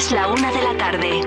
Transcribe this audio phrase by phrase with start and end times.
[0.00, 1.20] Es la una de la tarde.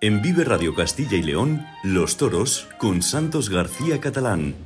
[0.00, 4.56] En Vive Radio Castilla y León, Los Toros con Santos García Catalán.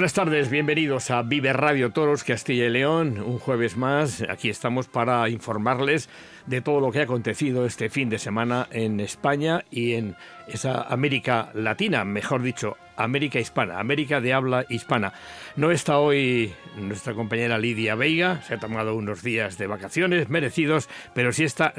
[0.00, 3.20] Buenas tardes, bienvenidos a Vive Radio Toros Castilla y León.
[3.20, 6.08] Un jueves más, aquí estamos para informarles
[6.46, 10.16] de todo lo que ha acontecido este fin de semana en España y en
[10.48, 15.12] esa América Latina, mejor dicho, América Hispana, América de habla hispana.
[15.56, 20.88] No está hoy nuestra compañera Lidia Veiga, se ha tomado unos días de vacaciones merecidos,
[21.14, 21.74] pero sí está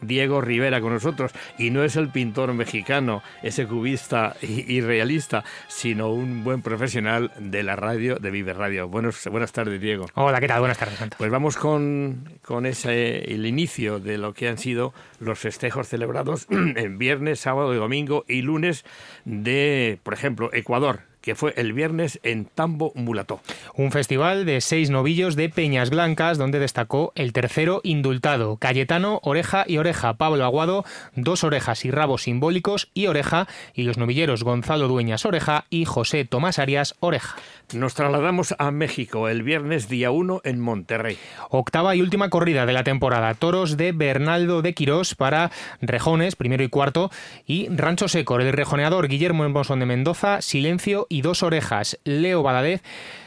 [0.00, 6.10] Diego Rivera con nosotros y no es el pintor mexicano, ese cubista y, realista, sino
[6.10, 8.88] un buen profesional de la radio, de Vive Radio.
[8.88, 10.06] Buenos, buenas tardes, Diego.
[10.14, 10.60] Hola, ¿qué tal?
[10.60, 11.18] Buenas tardes, Santos.
[11.18, 16.46] Pues vamos con, con ese, el inicio de lo que han sido los festejos celebrados
[16.50, 18.84] en viernes, sábado y domingo y lunes
[19.24, 23.42] de, por ejemplo, Ecuador, que fue el viernes en Tambo Mulató.
[23.74, 29.66] Un festival de seis novillos de Peñas Blancas, donde destacó el tercero indultado, Cayetano, Oreja
[29.68, 34.88] y Oreja, Pablo Aguado, dos orejas y rabos simbólicos y Oreja, y los novilleros Gonzalo
[34.88, 37.36] Dueñas Oreja y José Tomás Arias Oreja.
[37.72, 41.18] Nos trasladamos a México el viernes día 1 en Monterrey.
[41.50, 43.34] Octava y última corrida de la temporada.
[43.34, 47.10] Toros de Bernaldo de Quirós para Rejones, primero y cuarto,
[47.46, 52.82] y Rancho Seco, el rejoneador Guillermo Embosón de Mendoza, Silencio y Dos Orejas, Leo Badadez,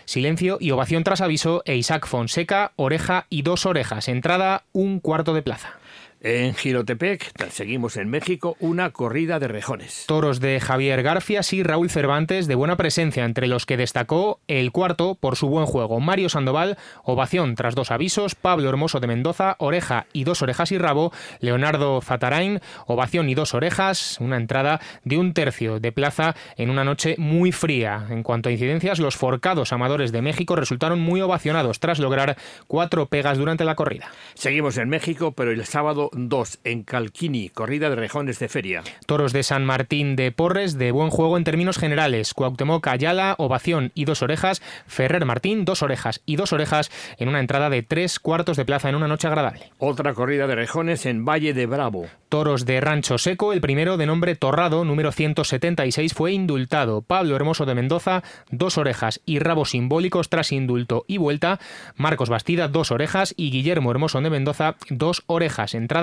[0.05, 4.07] Silencio y Ovación tras aviso, e Isaac Fonseca, Oreja y Dos Orejas.
[4.07, 5.79] Entrada, un cuarto de plaza.
[6.19, 10.05] En Girotepec, seguimos en México, una corrida de rejones.
[10.07, 14.71] Toros de Javier Garfias y Raúl Cervantes de buena presencia, entre los que destacó el
[14.71, 15.99] cuarto por su buen juego.
[15.99, 20.79] Mario Sandoval, ovación tras dos avisos, Pablo Hermoso de Mendoza, oreja y dos orejas y
[20.79, 26.71] rabo, Leonardo Zatarain, ovación y dos orejas, una entrada de un tercio de plaza en
[26.71, 28.07] una noche muy fría.
[28.09, 33.05] En cuanto a incidencias, los forcados amadores de México resultaron muy ovacionados tras lograr cuatro
[33.05, 34.09] pegas durante la corrida.
[34.33, 38.83] Seguimos en México, pero el sábado 2 en Calquini, corrida de rejones de feria.
[39.05, 42.33] Toros de San Martín de Porres, de buen juego en términos generales.
[42.33, 44.61] Cuauhtémoc Ayala, ovación y dos orejas.
[44.87, 48.89] Ferrer Martín, dos orejas y dos orejas en una entrada de tres cuartos de plaza
[48.89, 49.71] en una noche agradable.
[49.77, 52.07] Otra corrida de rejones en Valle de Bravo.
[52.29, 57.01] Toros de Rancho Seco, el primero de nombre Torrado, número 176, fue indultado.
[57.01, 61.59] Pablo Hermoso de Mendoza, dos orejas y rabos simbólicos tras indulto y vuelta.
[61.95, 65.73] Marcos Bastida, dos orejas y Guillermo Hermoso de Mendoza, dos orejas.
[65.73, 65.96] Entrada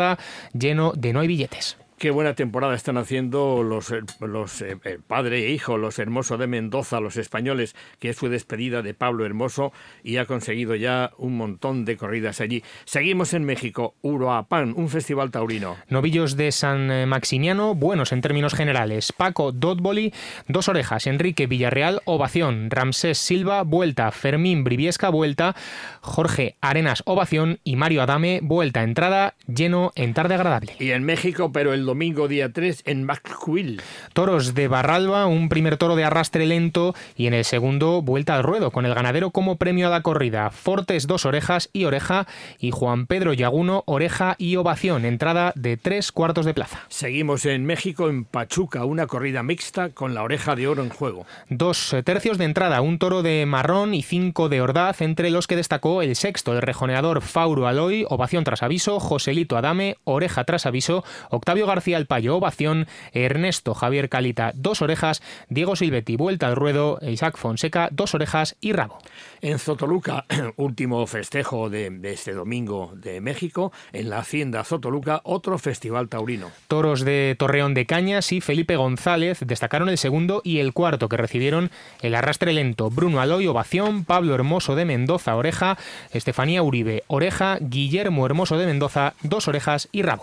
[0.52, 1.76] lleno de no hay billetes.
[1.98, 6.48] Qué buena temporada están haciendo los, eh, los eh, padre e hijo, los Hermoso de
[6.48, 9.72] Mendoza, los españoles, que es su despedida de Pablo Hermoso
[10.02, 12.64] y ha conseguido ya un montón de corridas allí.
[12.84, 15.76] Seguimos en México, Uruapan, un festival taurino.
[15.88, 19.12] Novillos de San eh, Maximiano, buenos en términos generales.
[19.12, 20.12] Paco Dotboli,
[20.48, 21.06] dos orejas.
[21.06, 22.70] Enrique Villarreal, ovación.
[22.70, 24.10] Ramsés Silva, vuelta.
[24.10, 25.54] Fermín Briviesca, vuelta.
[26.00, 27.60] Jorge Arenas, ovación.
[27.62, 28.82] Y Mario Adame, vuelta.
[28.82, 30.74] Entrada, lleno en tarde agradable.
[30.80, 33.82] Y en México, pero el domingo día 3 en McQuill.
[34.12, 38.42] Toros de Barralba, un primer toro de arrastre lento y en el segundo vuelta al
[38.42, 40.50] ruedo, con el ganadero como premio a la corrida.
[40.50, 42.26] Fortes dos orejas y oreja
[42.58, 46.80] y Juan Pedro Yaguno oreja y ovación, entrada de tres cuartos de plaza.
[46.88, 51.26] Seguimos en México, en Pachuca, una corrida mixta con la oreja de oro en juego.
[51.48, 55.56] Dos tercios de entrada, un toro de marrón y cinco de ordaz, entre los que
[55.56, 61.04] destacó el sexto, el rejoneador Fauro Aloy, ovación tras aviso, Joselito Adame, oreja tras aviso,
[61.30, 67.00] Octavio García El Payo, ovación, Ernesto Javier Calita, dos orejas, Diego Silvetti, vuelta al ruedo,
[67.02, 68.98] Isaac Fonseca, dos orejas y rabo.
[69.40, 70.24] En Zotoluca,
[70.56, 76.52] último festejo de, de este domingo de México, en la Hacienda Zotoluca, otro festival taurino.
[76.68, 81.16] Toros de Torreón de Cañas y Felipe González destacaron el segundo y el cuarto que
[81.16, 81.72] recibieron
[82.02, 82.88] el arrastre lento.
[82.88, 85.76] Bruno Aloy, ovación, Pablo Hermoso de Mendoza, oreja,
[86.12, 90.22] Estefanía Uribe, oreja, Guillermo Hermoso de Mendoza, dos orejas y rabo.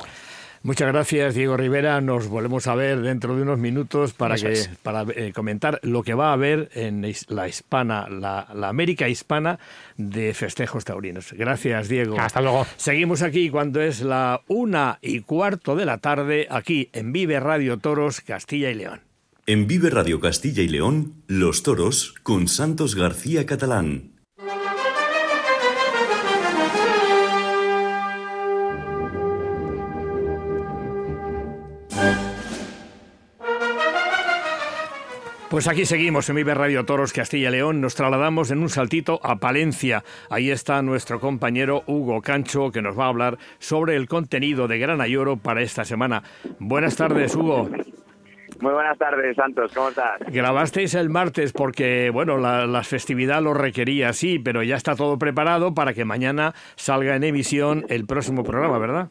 [0.64, 2.02] Muchas gracias, Diego Rivera.
[2.02, 6.14] Nos volvemos a ver dentro de unos minutos para, que, para eh, comentar lo que
[6.14, 9.58] va a haber en la hispana, la, la, América hispana
[9.98, 11.34] de festejos taurinos.
[11.34, 12.20] Gracias, Diego.
[12.20, 12.68] Hasta luego.
[12.78, 17.78] Seguimos aquí cuando es la una y cuarto de la tarde, aquí en Vive Radio
[17.78, 19.02] Toros, Castilla y León.
[19.48, 24.11] En Vive Radio Castilla y León, Los Toros con Santos García Catalán.
[35.52, 37.82] Pues aquí seguimos en Vive Radio Toros Castilla y León.
[37.82, 40.02] Nos trasladamos en un saltito a Palencia.
[40.30, 44.80] Ahí está nuestro compañero Hugo Cancho que nos va a hablar sobre el contenido de
[44.80, 46.24] Grana y Oro para esta semana.
[46.60, 47.70] Buenas tardes, Hugo.
[48.62, 49.74] Muy buenas tardes, Santos.
[49.76, 50.22] ¿Cómo estás?
[50.28, 55.74] Grabasteis el martes porque, bueno, la, festividad lo requería, sí, pero ya está todo preparado
[55.74, 59.10] para que mañana salga en emisión el próximo programa, ¿verdad?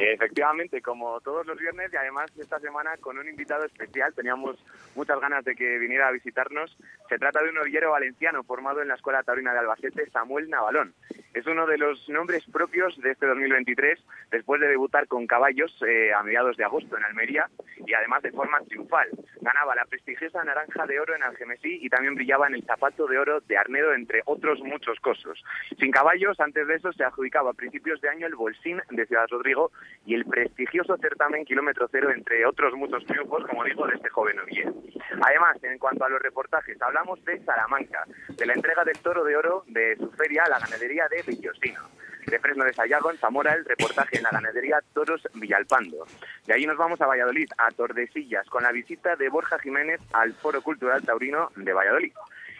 [0.00, 4.56] Efectivamente, como todos los viernes y además esta semana con un invitado especial, teníamos
[4.94, 6.76] muchas ganas de que viniera a visitarnos.
[7.08, 10.94] Se trata de un novillero valenciano formado en la Escuela Taurina de Albacete, Samuel Navalón.
[11.32, 14.00] Es uno de los nombres propios de este 2023,
[14.32, 17.48] después de debutar con caballos eh, a mediados de agosto en Almería
[17.86, 19.08] y además de forma triunfal.
[19.40, 23.18] Ganaba la prestigiosa naranja de oro en Algemesí y también brillaba en el zapato de
[23.18, 25.42] oro de Arnedo, entre otros muchos cosos.
[25.78, 29.26] Sin caballos, antes de eso se adjudicaba a principios de año el Bolsín de Ciudad
[29.30, 29.70] Rodrigo
[30.04, 34.36] y el prestigioso certamen Kilómetro Cero, entre otros muchos triunfos, como digo, de este joven
[34.36, 34.74] novillero.
[35.22, 39.36] Además, en cuanto a los reportajes, hablamos de Salamanca, de la entrega del toro de
[39.36, 41.80] oro de su feria a la ganadería de Villosino.
[42.26, 46.06] De Fresno de Sayago, en Zamora, el reportaje en la ganadería Toros Villalpando.
[46.46, 50.34] De ahí nos vamos a Valladolid, a Tordesillas, con la visita de Borja Jiménez al
[50.34, 52.12] Foro Cultural Taurino de Valladolid.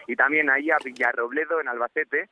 [0.07, 2.29] Y también ahí a Villarrobledo, en Albacete,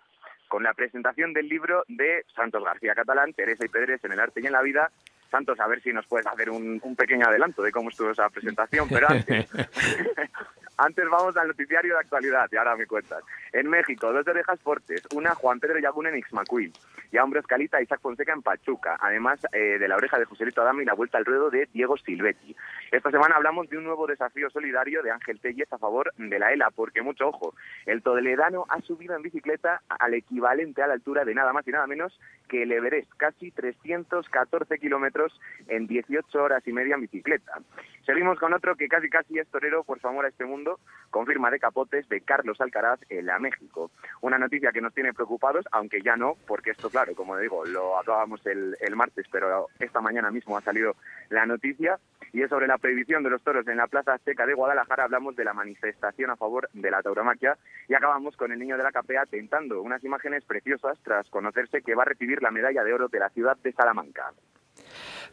[0.48, 4.42] con la presentación del libro de Santos García Catalán, Teresa y Pedres en el arte
[4.42, 4.92] y en la vida,
[5.30, 8.90] Santos, a ver si nos puedes hacer un, pequeño adelanto de cómo estuvo esa presentación,
[8.90, 9.48] pero antes,
[10.80, 13.22] antes vamos al noticiario de actualidad, y ahora me cuentas.
[13.52, 16.72] En México, dos orejas fuertes, una Juan Pedro Yagún en Ixmaquil,
[17.12, 20.62] y a Hombre Escalita Isaac Fonseca en Pachuca, además eh, de la oreja de Joselito
[20.62, 22.56] Adame y la vuelta al ruedo de Diego Silvetti.
[22.92, 26.54] Esta semana hablamos de un nuevo desafío solidario de Ángel Telles a favor de la
[26.54, 27.56] ELA, porque mucho ojo,
[27.86, 31.72] el toledano ha subido en bicicleta al equivalente a la altura de nada más y
[31.72, 32.18] nada menos
[32.48, 37.60] que el Everest, casi 314 kilómetros en 18 horas y media en bicicleta.
[38.06, 40.69] Seguimos con otro que casi casi es torero por su amor a este mundo,
[41.10, 43.92] con firma de capotes de Carlos Alcaraz en la México.
[44.22, 47.98] Una noticia que nos tiene preocupados, aunque ya no, porque esto, claro, como digo, lo
[47.98, 50.96] acabamos el, el martes, pero esta mañana mismo ha salido
[51.30, 52.00] la noticia
[52.32, 55.06] y es sobre la prohibición de los toros en la Plaza Azteca de Guadalajara.
[55.06, 57.58] Hablamos de la manifestación a favor de la tauromaquia
[57.88, 61.96] y acabamos con el niño de la capea tentando unas imágenes preciosas tras conocerse que
[61.96, 64.32] va a recibir la medalla de oro de la ciudad de Salamanca.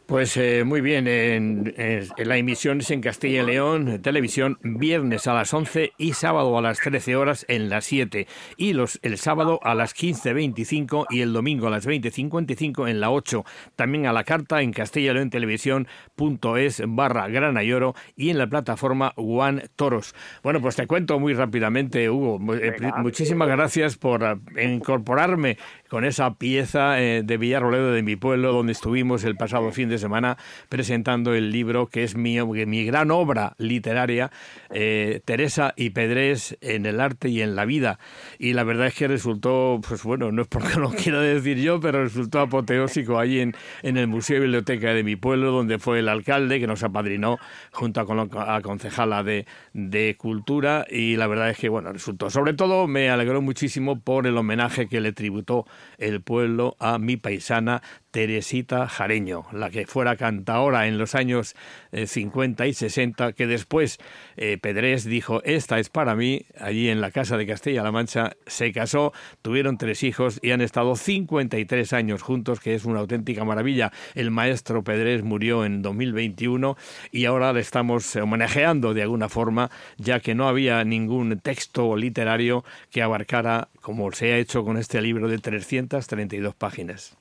[0.07, 1.75] Pues eh, muy bien, en,
[2.17, 6.61] la emisión es en Castilla y León, televisión, viernes a las 11 y sábado a
[6.61, 8.25] las 13 horas en las 7.
[8.55, 13.11] Y los, el sábado a las 15.25 y el domingo a las 20.55 en la
[13.11, 13.43] 8.
[13.75, 18.37] También a la carta en Castilla y León Televisión.es barra Grana y Oro y en
[18.37, 20.15] la plataforma One Toros.
[20.41, 22.39] Bueno, pues te cuento muy rápidamente, Hugo.
[22.55, 25.57] Eh, muchísimas gracias por eh, incorporarme
[25.89, 30.37] con esa pieza de Villarroledo de mi pueblo donde estuvimos el pasado fin de semana
[30.69, 34.31] presentando el libro que es mi, mi gran obra literaria,
[34.69, 37.99] eh, Teresa y Pedrés en el arte y en la vida.
[38.39, 41.79] Y la verdad es que resultó, pues bueno, no es porque lo quiero decir yo,
[41.79, 45.99] pero resultó apoteósico allí en, en el Museo y Biblioteca de mi pueblo, donde fue
[45.99, 47.37] el alcalde que nos apadrinó
[47.71, 50.85] junto a la concejala de, de Cultura.
[50.89, 52.29] Y la verdad es que, bueno, resultó.
[52.29, 55.65] Sobre todo me alegró muchísimo por el homenaje que le tributó
[55.97, 57.81] el pueblo a mi paisana
[58.17, 61.55] Teresita Jareño, la que fuera cantaora en los años
[61.93, 63.99] 50 eh, y 60, que después
[64.37, 68.71] eh, Pedrés dijo, esta es para mí, allí en la casa de Castilla-La Mancha, se
[68.71, 73.91] casó, tuvieron tres hijos y han estado 53 años juntos, que es una auténtica maravilla.
[74.15, 76.75] El maestro Pedrés murió en 2021
[77.11, 82.65] y ahora le estamos homenajeando de alguna forma, ya que no había ningún texto literario
[82.89, 87.16] que abarcara, como se ha hecho con este libro de 332 páginas.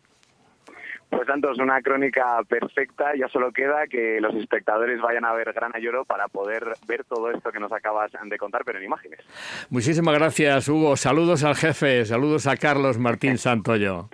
[1.10, 3.12] Pues Santos, una crónica perfecta.
[3.16, 7.30] Ya solo queda que los espectadores vayan a ver Gran Lloro para poder ver todo
[7.30, 9.20] esto que nos acabas de contar, pero en imágenes.
[9.70, 10.96] Muchísimas gracias, Hugo.
[10.96, 14.08] Saludos al jefe, saludos a Carlos Martín Santoyo.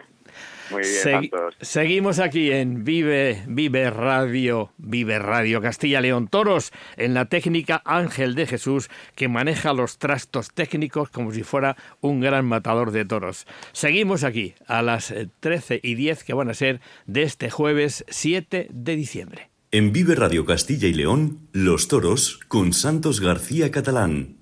[0.72, 7.26] Muy bien, seguimos aquí en Vive, Vive Radio, Vive Radio Castilla León Toros, en la
[7.26, 12.90] técnica Ángel de Jesús, que maneja los trastos técnicos como si fuera un gran matador
[12.90, 13.46] de toros.
[13.72, 18.68] Seguimos aquí a las 13 y 10 que van a ser de este jueves 7
[18.70, 19.50] de diciembre.
[19.70, 24.41] En Vive Radio Castilla y León, Los Toros con Santos García Catalán.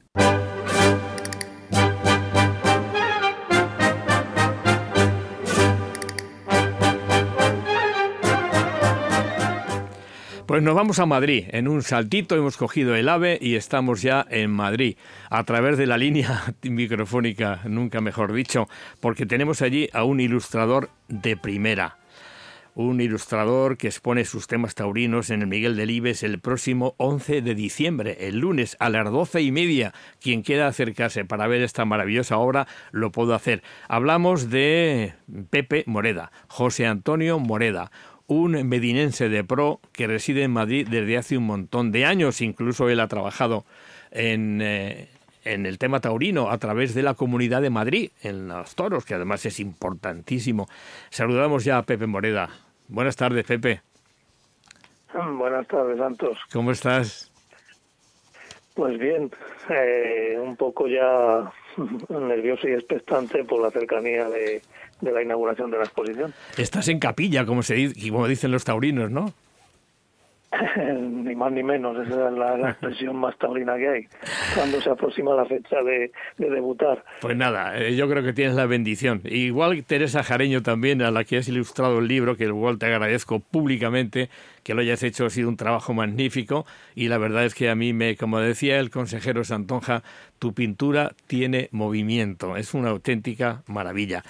[10.50, 11.45] Pues nos vamos a Madrid.
[11.52, 14.97] En un saltito hemos cogido el AVE y estamos ya en Madrid,
[15.30, 20.90] a través de la línea microfónica, nunca mejor dicho, porque tenemos allí a un ilustrador
[21.07, 21.99] de primera.
[22.75, 27.54] un ilustrador que expone sus temas taurinos en el Miguel Delibes el próximo 11 de
[27.54, 29.92] diciembre, el lunes a las doce y media.
[30.21, 33.62] Quien quiera acercarse para ver esta maravillosa obra lo puedo hacer.
[33.88, 35.14] Hablamos de
[35.50, 37.92] Pepe Moreda, José Antonio Moreda,
[38.30, 42.40] un medinense de pro que reside en Madrid desde hace un montón de años.
[42.40, 43.64] Incluso él ha trabajado
[44.12, 45.08] en, eh,
[45.44, 49.14] en el tema taurino a través de la Comunidad de Madrid, en los toros, que
[49.14, 50.68] además es importantísimo.
[51.10, 52.50] Saludamos ya a Pepe Moreda.
[52.87, 53.80] Buenas tardes, Pepe.
[55.12, 56.38] Buenas tardes, Santos.
[56.52, 57.32] ¿Cómo estás?
[58.75, 59.28] Pues bien,
[59.70, 61.52] eh, un poco ya
[62.08, 64.62] nervioso y expectante por la cercanía de,
[65.00, 66.33] de, la inauguración de la exposición.
[66.57, 69.33] Estás en capilla, como, se dice, como dicen los taurinos, ¿no?
[70.76, 74.09] ni más ni menos, esa es la, expresión más taurina que hay,
[74.54, 77.04] cuando se aproxima la fecha de, debutar.
[77.21, 79.21] Pues nada, eh, yo creo que tienes la bendición.
[79.25, 83.38] Igual Teresa Jareño también, a la que has ilustrado el libro, que igual te agradezco
[83.38, 84.28] públicamente
[84.70, 87.74] que lo hayas hecho, ha sido un trabajo magnífico y la verdad es que a
[87.74, 90.04] mí me, como decía el consejero Santonja,
[90.38, 94.22] tu pintura tiene movimiento, es una auténtica maravilla.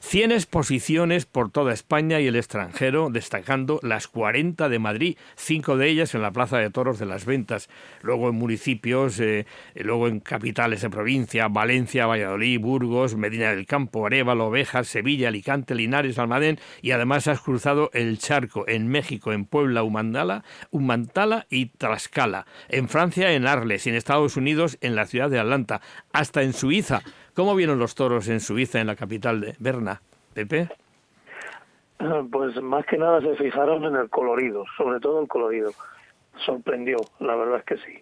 [0.00, 5.88] 100 exposiciones por toda España y el extranjero, destacando las 40 de Madrid, cinco de
[5.88, 7.68] ellas en la Plaza de Toros de las Ventas,
[8.02, 14.06] luego en municipios, eh, luego en capitales de provincia, Valencia, Valladolid, Burgos, Medina del Campo,
[14.06, 19.46] Arevalo, Ovejas, Sevilla, Alicante, Linares, Almadén y además has cruzado el charco en México, en
[19.46, 25.06] Puebla, Humantala, Humantala y Tlaxcala, en Francia, en Arles y en Estados Unidos, en la
[25.06, 25.80] ciudad de Atlanta,
[26.12, 27.02] hasta en Suiza
[27.36, 30.00] ¿Cómo vieron los toros en Suiza, en la capital de Berna?
[30.32, 30.68] Pepe.
[31.98, 35.70] Ah, pues más que nada se fijaron en el colorido, sobre todo el colorido.
[36.46, 38.00] Sorprendió, la verdad es que sí.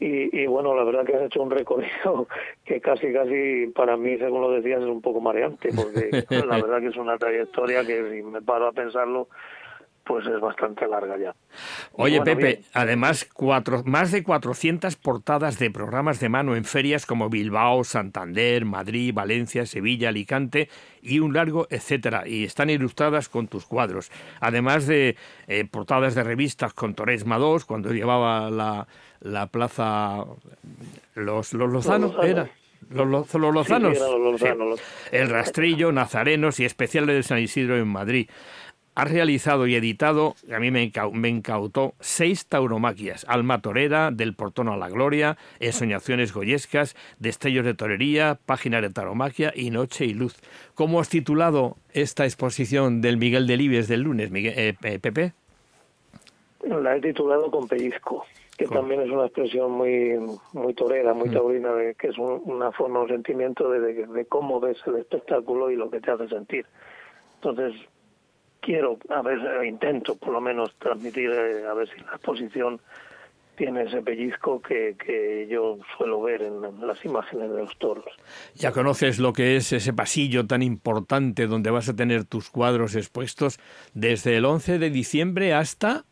[0.00, 2.28] Y, y, bueno, la verdad que has hecho un recorrido
[2.66, 6.80] que casi, casi para mí, según lo decías, es un poco mareante, porque la verdad
[6.80, 9.28] que es una trayectoria que si me paro a pensarlo,
[10.08, 11.34] pues es bastante larga ya.
[11.92, 17.28] Oye, Pepe, además, cuatro, más de 400 portadas de programas de mano en ferias como
[17.28, 20.70] Bilbao, Santander, Madrid, Valencia, Sevilla, Alicante
[21.02, 22.26] y un largo etcétera.
[22.26, 24.10] Y están ilustradas con tus cuadros.
[24.40, 28.88] Además de eh, portadas de revistas con Toresma II, cuando llevaba la,
[29.20, 30.24] la plaza
[31.14, 32.48] Los, los Lozanos, ¿era?
[32.90, 33.98] Los, los, Lozanos.
[35.12, 38.30] El Rastrillo, Nazarenos y especiales de San Isidro en Madrid
[38.98, 40.82] ha realizado y editado, a mí me,
[41.28, 48.40] incautó, seis tauromaquias, Alma Torera, Del Portón a la Gloria, Ensoñaciones Goyescas, Destellos de Torería,
[48.44, 50.34] Páginas de Tauromaquia y Noche y Luz.
[50.74, 55.32] ¿Cómo has titulado esta exposición del Miguel Delibes del lunes, Miguel, eh, Pepe?
[56.64, 58.26] La he titulado Con Pellizco,
[58.56, 60.18] que también es una expresión muy
[60.54, 61.32] muy torera, muy mm.
[61.32, 65.76] taurina, de, que es una forma, un sentimiento de, de cómo ves el espectáculo y
[65.76, 66.66] lo que te hace sentir.
[67.36, 67.80] Entonces,
[68.60, 72.80] quiero, a ver, intento por lo menos transmitir, eh, a ver si la exposición
[73.56, 78.04] tiene ese pellizco que, que yo suelo ver en las imágenes de los toros.
[78.54, 82.94] Ya conoces lo que es ese pasillo tan importante donde vas a tener tus cuadros
[82.94, 83.58] expuestos
[83.94, 86.04] desde el 11 de diciembre hasta...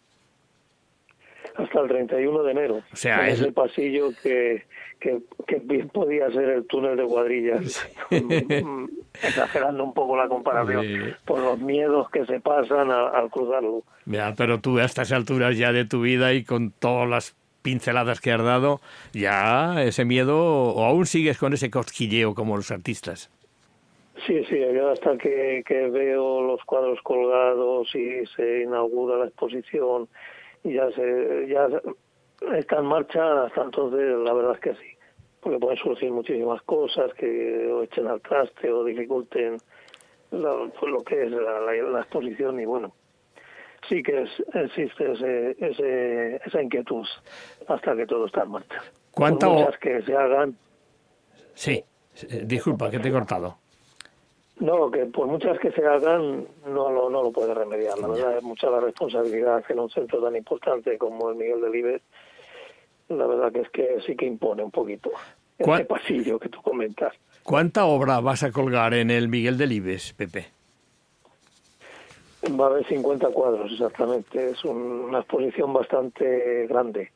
[1.57, 2.83] Hasta el 31 de enero.
[2.93, 4.65] O sea, es el pasillo que,
[5.01, 5.21] que,
[5.65, 7.89] bien podía ser el túnel de cuadrillas,
[9.23, 13.83] exagerando un poco la comparación, por los miedos que se pasan al cruzarlo.
[14.05, 18.21] Ya, pero tú a estas alturas ya de tu vida y con todas las pinceladas
[18.21, 18.81] que has dado,
[19.13, 23.31] ya ese miedo, o aún sigues con ese cosquilleo como los artistas.
[24.27, 30.09] Sí, sí, yo hasta que, que veo los cuadros colgados y se inaugura la exposición
[30.67, 31.69] y ya se, ya
[32.57, 34.97] está en marcha, hasta entonces la verdad es que sí,
[35.41, 39.59] porque pueden surgir muchísimas cosas que o echen al traste o dificulten
[40.31, 42.93] pues, lo que es la, exposición y bueno,
[43.89, 47.07] sí que es, existe ese, ese, esa inquietud
[47.69, 48.83] hasta que todo está en marcha.
[49.13, 50.57] ¿Cuántas que se hagan?
[51.55, 51.83] Sí,
[52.29, 53.59] eh, disculpa que te he cortado.
[54.59, 57.99] No, que por muchas que se hagan no lo, no lo puede remediar.
[57.99, 61.71] La verdad es mucha la responsabilidad en un centro tan importante como el Miguel de
[61.71, 62.03] Libes.
[63.09, 65.11] La verdad que es que sí que impone un poquito
[65.59, 67.15] este pasillo que tú comentas.
[67.43, 70.47] ¿Cuánta obra vas a colgar en el Miguel de Libes, Pepe?
[72.59, 74.51] Va a haber 50 cuadros exactamente.
[74.51, 77.13] Es una exposición bastante grande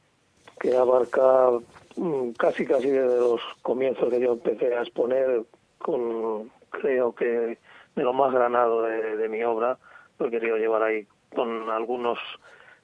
[0.61, 1.50] que abarca
[1.97, 5.42] mm, casi casi desde los comienzos que yo empecé a exponer
[5.78, 7.59] con creo que
[7.97, 9.79] de lo más granado de, mi obra,
[10.19, 12.19] lo he querido llevar ahí con algunos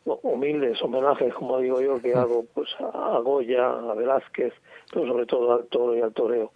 [0.04, 4.52] humildes homenajes, como digo yo, que hago pues a Goya, a Velázquez,
[4.92, 6.52] pero sobre todo al toro y al toreo.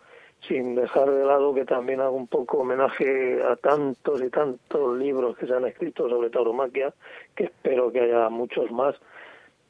[0.48, 5.36] sin dejar de lado que también hago un poco homenaje a tantos y tantos libros
[5.36, 6.94] que se han escrito sobre tauromaquia,
[7.34, 8.94] que espero que haya muchos más.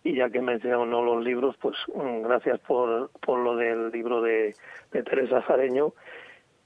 [0.02, 4.55] Y ya que menciono los libros, pues mm, gracias por, por lo del libro de,
[4.93, 5.93] de Teresa Jareño,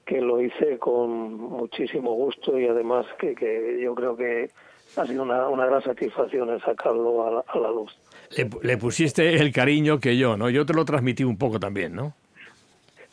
[0.05, 4.49] que lo hice con muchísimo gusto y además que, que yo creo que
[4.97, 7.91] ha sido una, una gran satisfacción el sacarlo a la, a la luz.
[8.37, 10.49] Le, le, pusiste el cariño que yo, ¿no?
[10.49, 12.13] Yo te lo transmití un poco también, ¿no?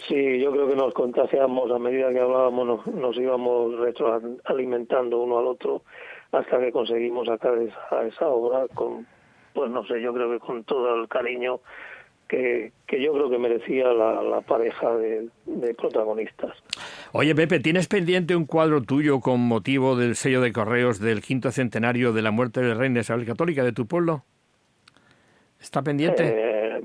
[0.09, 5.39] Sí, yo creo que nos contagiamos a medida que hablábamos, nos, nos íbamos retroalimentando uno
[5.39, 5.83] al otro
[6.33, 9.07] hasta que conseguimos sacar esa, esa obra con,
[9.55, 11.61] pues no sé, yo creo que con todo el cariño
[12.33, 16.57] que, que yo creo que merecía la, la pareja de, de, protagonistas.
[17.13, 21.51] Oye, Pepe, ¿tienes pendiente un cuadro tuyo con motivo del sello de correos del quinto
[21.51, 24.25] centenario de la muerte del rey de Isabel Católica de tu pueblo?
[25.61, 26.23] ¿Está pendiente?
[26.27, 26.83] Eh,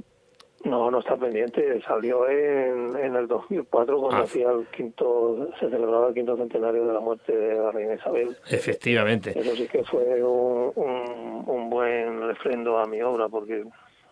[0.66, 1.82] no, no está pendiente.
[1.88, 4.24] Salió en, en el 2004 cuando Ah.
[4.24, 8.36] hacía el quinto, se celebraba el quinto centenario de la muerte de la reina Isabel.
[8.52, 9.32] Efectivamente.
[9.40, 13.64] Eso sí que fue un, un, un buen refrendo a mi obra porque,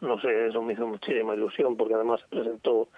[0.01, 2.89] no sé, eso me hizo muchísima ilusión porque además se presentó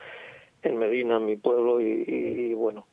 [0.63, 2.85] en Medina, en mi pueblo, y, y, y bueno,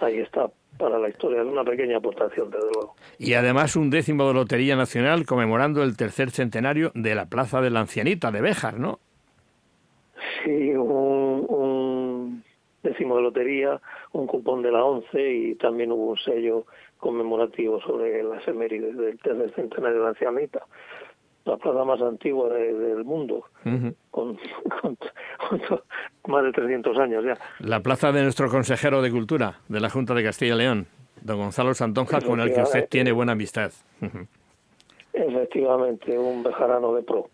[0.00, 1.42] ahí está para la historia.
[1.42, 2.94] Es una pequeña aportación, desde luego.
[3.18, 7.70] Y además un décimo de Lotería Nacional conmemorando el tercer centenario de la Plaza de
[7.70, 8.98] la Ancianita de Béjar, ¿no?
[10.44, 12.44] Sí, un, un
[12.82, 13.80] décimo de lotería,
[14.12, 16.64] un cupón de la ONCE y también hubo un sello
[16.98, 20.64] conmemorativo sobre las efemérides del tercer centenario de la ancianita,
[21.44, 23.94] la plaza más antigua de, del mundo, Uh -huh.
[24.10, 24.38] con,
[24.80, 24.96] con,
[25.68, 25.80] con,
[26.28, 27.38] más de 300 años ya.
[27.60, 30.86] La plaza de nuestro consejero de Cultura de la Junta de Castilla y León,
[31.22, 33.72] don Gonzalo Santonja, con el que usted tiene buena amistad.
[34.00, 34.26] Uh -huh.
[35.12, 37.28] Efectivamente, un bejarano de pro.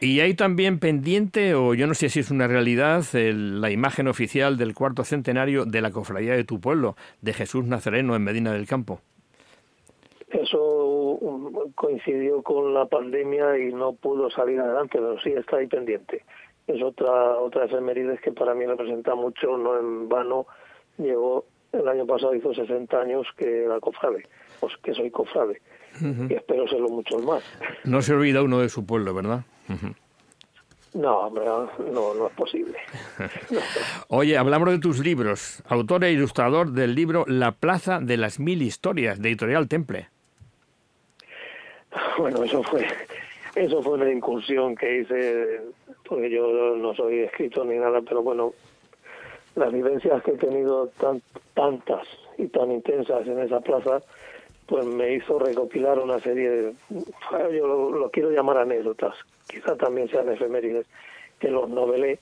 [0.00, 4.08] Y hay también pendiente, o yo no sé si es una realidad, el, la imagen
[4.08, 8.52] oficial del cuarto centenario de la cofradía de tu pueblo, de Jesús Nazareno en Medina
[8.52, 9.00] del Campo.
[10.30, 10.79] Eso
[11.74, 16.24] coincidió con la pandemia y no pudo salir adelante, pero sí está ahí pendiente.
[16.66, 20.46] Es otra otra efemérides que para mí representa mucho, no en vano.
[20.98, 24.22] Llegó el año pasado, hizo 60 años que era cofrade,
[24.60, 25.60] pues que soy cofrade.
[26.00, 26.30] Uh -huh.
[26.30, 27.42] y espero serlo muchos más.
[27.84, 29.44] No se olvida uno de su pueblo, ¿verdad?
[29.68, 29.94] Uh -huh.
[30.94, 32.76] No, hombre, no, no es posible.
[34.08, 35.62] Oye, hablamos de tus libros.
[35.68, 40.08] Autor e ilustrador del libro La Plaza de las Mil Historias, de Editorial Temple.
[42.18, 42.86] Bueno, eso fue,
[43.54, 45.60] eso fue una incursión que hice,
[46.08, 48.52] porque yo no soy escritor ni nada, pero bueno,
[49.56, 51.22] las vivencias que he tenido tan,
[51.54, 52.06] tantas
[52.38, 54.00] y tan intensas en esa plaza,
[54.66, 56.74] pues me hizo recopilar una serie de,
[57.52, 59.14] yo lo, quiero llamar anécdotas,
[59.48, 60.86] quizá también sean efemérides,
[61.38, 62.20] que los novelé.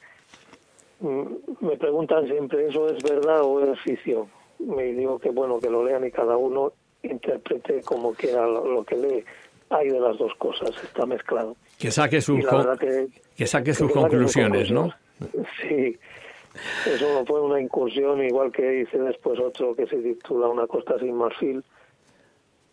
[1.01, 4.29] Me preguntan siempre, ¿eso es verdad o es ficción?
[4.59, 8.85] Me digo que bueno, que lo lean y cada uno interprete como quiera lo, lo
[8.85, 9.25] que lee.
[9.71, 11.57] Hay de las dos cosas, está mezclado.
[11.79, 14.93] Que saque, su que, que, saque sus que conclusiones, ¿no?
[15.61, 15.99] Sí,
[16.87, 21.15] eso fue una incursión, igual que hice después otro que se titula Una costa sin
[21.15, 21.63] marfil,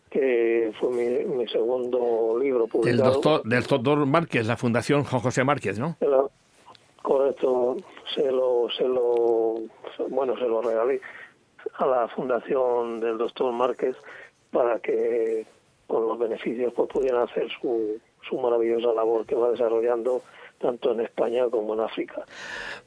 [0.10, 3.04] que fue mi, mi segundo libro publicado.
[3.04, 5.98] Del doctor, del doctor Márquez, la Fundación Juan José Márquez, ¿no?
[6.02, 6.24] La,
[7.02, 7.78] correcto,
[8.16, 9.56] se lo, se lo,
[10.10, 11.02] bueno, se lo regalé
[11.76, 13.96] a la Fundación del doctor Márquez
[14.52, 15.46] para que
[15.88, 20.22] con los beneficios pues pudieran hacer su, su maravillosa labor que va desarrollando
[20.60, 22.24] tanto en España como en África.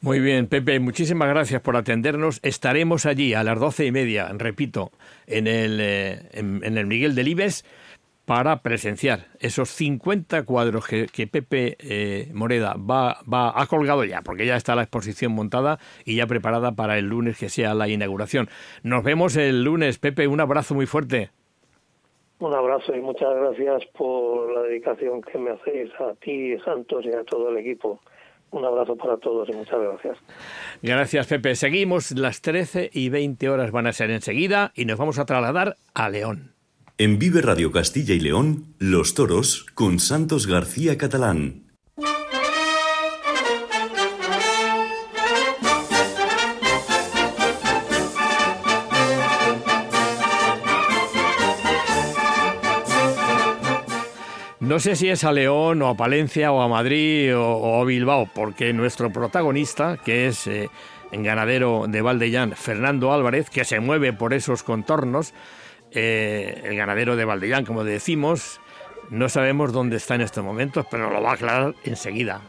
[0.01, 2.41] Muy bien, Pepe, muchísimas gracias por atendernos.
[2.43, 4.91] Estaremos allí a las doce y media, repito,
[5.27, 7.65] en el, eh, en, el Miguel Delibes
[8.25, 14.21] para presenciar esos 50 cuadros que, que Pepe eh, Moreda va, va, ha colgado ya,
[14.21, 17.89] porque ya está la exposición montada y ya preparada para el lunes que sea la
[17.89, 18.51] inauguración.
[18.83, 21.31] Nos vemos el lunes, Pepe, un abrazo muy fuerte.
[22.41, 27.13] Un abrazo y muchas gracias por la dedicación que me hacéis a ti, Santos, y
[27.13, 28.01] a todo el equipo.
[28.51, 30.17] Un abrazo para todos y muchas gracias.
[30.81, 31.55] Gracias, Pepe.
[31.55, 35.77] Seguimos, las 13 y 20 horas van a ser enseguida y nos vamos a trasladar
[35.95, 36.55] a León.
[36.97, 41.68] En Vive Radio Castilla y León, Los Toros con Santos García Catalán.
[54.69, 57.87] No sé si es a León o a Palencia o a Madrid o, o a
[57.87, 60.69] Bilbao, porque nuestro protagonista, que es eh,
[61.11, 65.33] en ganadero de Valdellán, Fernando Álvarez, que se mueve por esos contornos,
[65.91, 68.61] eh, el ganadero de Valdellán, como decimos,
[69.09, 72.43] no sabemos dónde está en estos momentos, pero lo va a aclarar enseguida.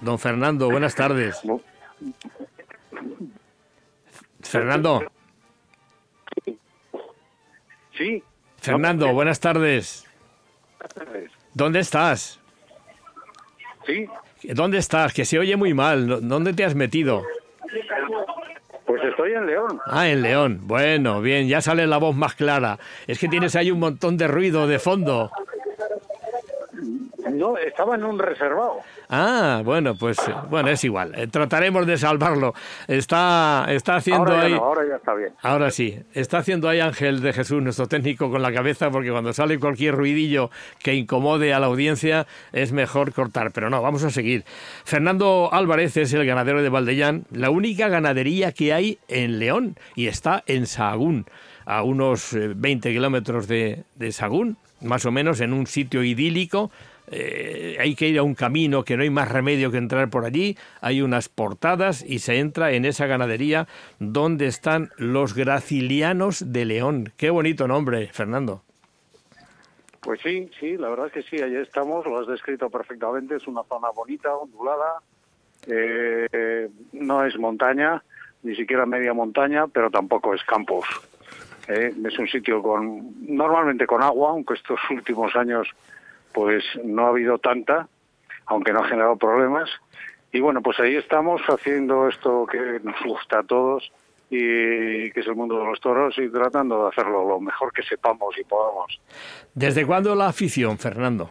[0.00, 1.42] Don Fernando, buenas tardes.
[4.40, 5.04] Fernando.
[7.96, 8.20] Sí.
[8.56, 10.08] Fernando, buenas tardes.
[11.54, 12.40] ¿Dónde estás?
[13.86, 14.06] Sí.
[14.44, 15.12] ¿Dónde estás?
[15.12, 16.26] Que se oye muy mal.
[16.28, 17.22] ¿Dónde te has metido?
[18.86, 19.80] Pues estoy en León.
[19.86, 20.60] Ah, en León.
[20.64, 22.78] Bueno, bien, ya sale la voz más clara.
[23.06, 25.30] Es que tienes ahí un montón de ruido de fondo.
[27.32, 28.80] No, estaba en un reservado.
[29.08, 30.18] Ah, bueno, pues
[30.50, 31.12] bueno, es igual.
[31.16, 32.54] Eh, trataremos de salvarlo.
[32.88, 34.52] Está, está haciendo ahora ahí.
[34.52, 35.32] ahora ya está bien.
[35.42, 35.98] Ahora sí.
[36.14, 39.94] Está haciendo ahí Ángel de Jesús, nuestro técnico, con la cabeza, porque cuando sale cualquier
[39.94, 43.52] ruidillo que incomode a la audiencia, es mejor cortar.
[43.52, 44.44] Pero no, vamos a seguir.
[44.84, 50.06] Fernando Álvarez es el ganadero de Valdellán, la única ganadería que hay en León, y
[50.06, 51.26] está en Sahagún,
[51.64, 56.70] a unos 20 eh, kilómetros de, de Sahagún, más o menos en un sitio idílico
[57.08, 60.24] eh, hay que ir a un camino que no hay más remedio que entrar por
[60.24, 63.66] allí, hay unas portadas y se entra en esa ganadería
[63.98, 67.12] donde están los Gracilianos de León.
[67.16, 68.62] Qué bonito nombre, Fernando.
[70.00, 73.46] Pues sí, sí, la verdad es que sí, allí estamos, lo has descrito perfectamente, es
[73.46, 75.00] una zona bonita, ondulada,
[75.68, 78.02] eh, no es montaña,
[78.42, 80.84] ni siquiera media montaña, pero tampoco es campos.
[81.68, 85.68] Eh, es un sitio con normalmente con agua, aunque estos últimos años
[86.32, 87.88] pues no ha habido tanta,
[88.46, 89.70] aunque no ha generado problemas.
[90.32, 93.92] Y bueno, pues ahí estamos haciendo esto que nos gusta a todos
[94.30, 97.82] y que es el mundo de los toros y tratando de hacerlo lo mejor que
[97.82, 98.98] sepamos y podamos.
[99.54, 101.30] ¿Desde cuándo la afición, Fernando?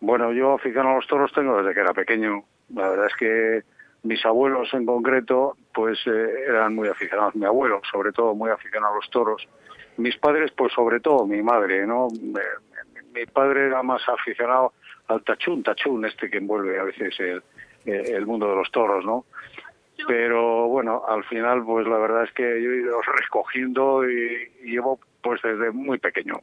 [0.00, 2.44] Bueno, yo afición a los toros tengo desde que era pequeño.
[2.74, 3.62] La verdad es que
[4.02, 7.34] mis abuelos en concreto pues eh, eran muy aficionados.
[7.34, 9.46] Mi abuelo, sobre todo, muy aficionado a los toros.
[9.96, 12.08] Mis padres, pues sobre todo mi madre, ¿no?
[13.14, 14.72] Mi padre era más aficionado
[15.08, 17.42] al tachún, tachún, este que envuelve a veces el,
[17.84, 19.24] el mundo de los toros, ¿no?
[20.08, 24.98] Pero bueno, al final, pues la verdad es que yo he ido recogiendo y, llevo
[25.22, 26.34] pues desde muy pequeño,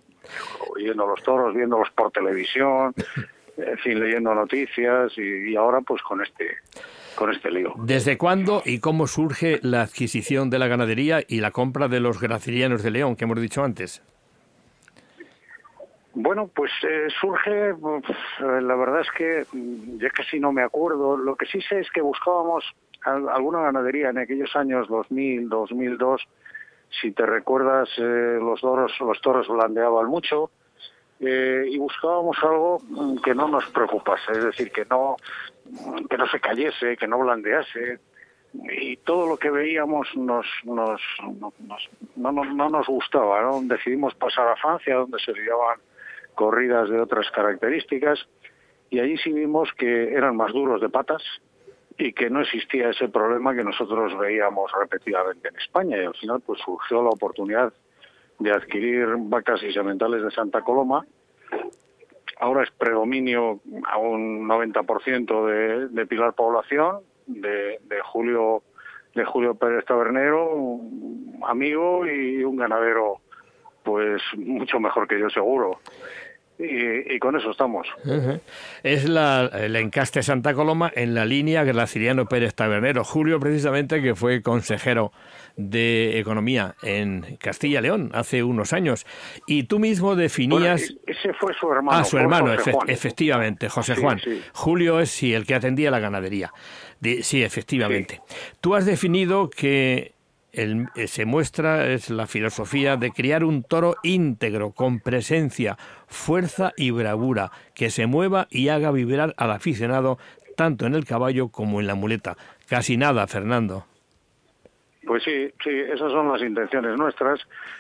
[0.70, 2.94] oyendo los toros, viéndolos por televisión,
[3.58, 6.58] en fin, leyendo noticias y, y ahora pues con este
[7.16, 7.74] con este lío.
[7.78, 12.22] ¿Desde cuándo y cómo surge la adquisición de la ganadería y la compra de los
[12.22, 14.02] gracilianos de León que hemos dicho antes?
[16.14, 17.74] Bueno, pues eh, surge,
[18.40, 21.16] la verdad es que mm, ya casi no me acuerdo.
[21.16, 22.66] Lo que sí sé es que buscábamos
[23.04, 26.22] alguna ganadería en aquellos años 2000, 2002.
[27.02, 30.52] Si te recuerdas, eh, los toros, los toros blandeaban mucho
[31.22, 35.16] eh, y buscábamos algo mm, que no nos preocupase, es decir, que no
[36.10, 38.00] que no se cayese, que no blandease.
[38.54, 41.02] Y todo lo que veíamos nos, nos,
[42.18, 43.42] no, no, nos gustaba.
[43.44, 43.62] ¿no?
[43.62, 45.80] Decidimos pasar a Francia, donde se llevaban
[46.42, 48.28] corridas de otras características,
[48.90, 51.22] y allí sí vimos que eran más duros de patas
[52.00, 55.98] y que no existía ese problema que nosotros veíamos repetidamente en España.
[55.98, 57.72] Y al final pues surgió la oportunidad
[58.40, 61.06] de adquirir vacas y sementales de Santa Coloma.
[62.40, 68.64] Ahora es predominio a un 90% de, de Pilar Población, de, Julio
[69.14, 73.20] de Julio Pérez Tabernero, un amigo y un ganadero
[73.84, 75.80] pues mucho mejor que yo seguro.
[76.64, 77.88] Y, con eso estamos.
[78.84, 83.04] Es la, el encaste Santa Coloma en la línea Graciliano Pérez Tabernero.
[83.04, 85.12] Julio, precisamente, que fue consejero
[85.56, 89.06] de Economía en Castilla León hace unos años.
[89.48, 90.94] Y tú mismo definías.
[91.08, 91.98] ese fue su hermano.
[91.98, 92.54] Ah, su hermano,
[92.88, 94.22] efectivamente, José Juan.
[94.54, 96.52] Julio es sí, el que atendía la ganadería.
[97.22, 98.22] sí, efectivamente.
[98.60, 100.14] Tú has definido que
[100.52, 106.74] el, eh, se muestra es la filosofía de criar un toro íntegro, con presencia, fuerza
[106.78, 110.18] y bravura, que se mueva y haga vibrar al aficionado
[110.56, 112.36] tanto en el caballo como en la muleta.
[112.68, 113.86] Casi nada, Fernando.
[115.06, 117.40] Pues sí, sí, esas son las intenciones nuestras.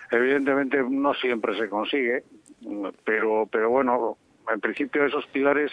[0.09, 2.23] Evidentemente no siempre se consigue,
[3.03, 4.17] pero, pero bueno,
[4.51, 5.71] en principio esos pilares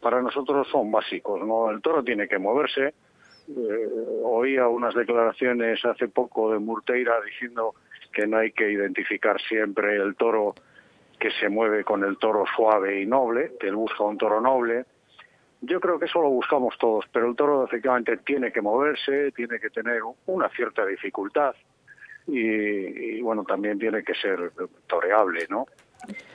[0.00, 1.40] para nosotros son básicos.
[1.46, 1.70] ¿no?
[1.70, 2.94] El toro tiene que moverse,
[3.48, 3.88] eh,
[4.24, 7.74] oía unas declaraciones hace poco de Murteira diciendo
[8.12, 10.54] que no hay que identificar siempre el toro
[11.18, 14.84] que se mueve con el toro suave y noble, que él busca un toro noble.
[15.60, 19.58] Yo creo que eso lo buscamos todos, pero el toro efectivamente tiene que moverse, tiene
[19.58, 21.54] que tener una cierta dificultad
[22.28, 24.52] y, bueno, también tiene que ser
[24.86, 25.66] toreable, ¿no?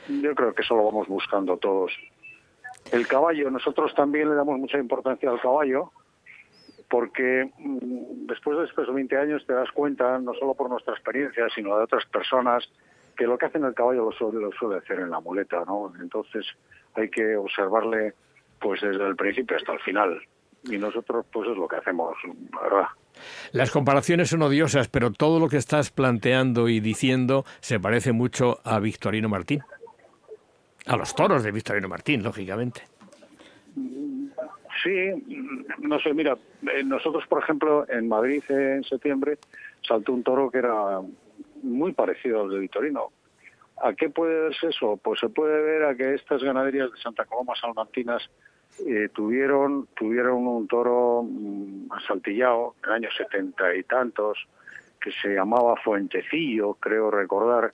[0.10, 1.94] Yo creo que eso lo vamos buscando todos.
[2.92, 5.92] El caballo, nosotros también le damos mucha importancia al caballo,
[6.94, 11.48] porque mm, después de estos 20 años te das cuenta, no solo por nuestra experiencia,
[11.56, 12.70] sino de otras personas,
[13.18, 15.92] que lo que hacen el caballo lo suele, lo suele hacer en la muleta, ¿no?
[16.00, 16.46] Entonces
[16.94, 18.14] hay que observarle
[18.62, 20.22] pues desde el principio hasta el final.
[20.66, 22.16] Y nosotros pues es lo que hacemos,
[22.62, 22.86] ¿verdad?
[23.54, 28.60] Las comparaciones son odiosas, pero todo lo que estás planteando y diciendo se parece mucho
[28.64, 29.64] a Victorino Martín.
[30.86, 32.84] A los toros de Victorino Martín, lógicamente.
[34.84, 35.24] Sí,
[35.80, 36.38] no sé, mira,
[36.74, 39.38] eh, nosotros, por ejemplo, en Madrid en septiembre
[39.88, 41.00] saltó un toro que era
[41.62, 43.12] muy parecido al de Victorino.
[43.82, 44.98] ¿A qué puede verse eso?
[44.98, 48.30] Pues se puede ver a que estas ganaderías de Santa Coloma Salmantinas
[48.86, 54.38] eh, tuvieron tuvieron un toro mm, asaltillado en el año setenta y tantos
[55.00, 57.74] que se llamaba Fuentecillo, creo recordar,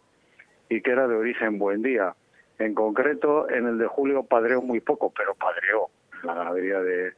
[0.68, 2.16] y que era de origen Buendía.
[2.60, 5.90] En concreto, en el de Julio padreó muy poco, pero padreó
[6.24, 7.14] la ganadería de,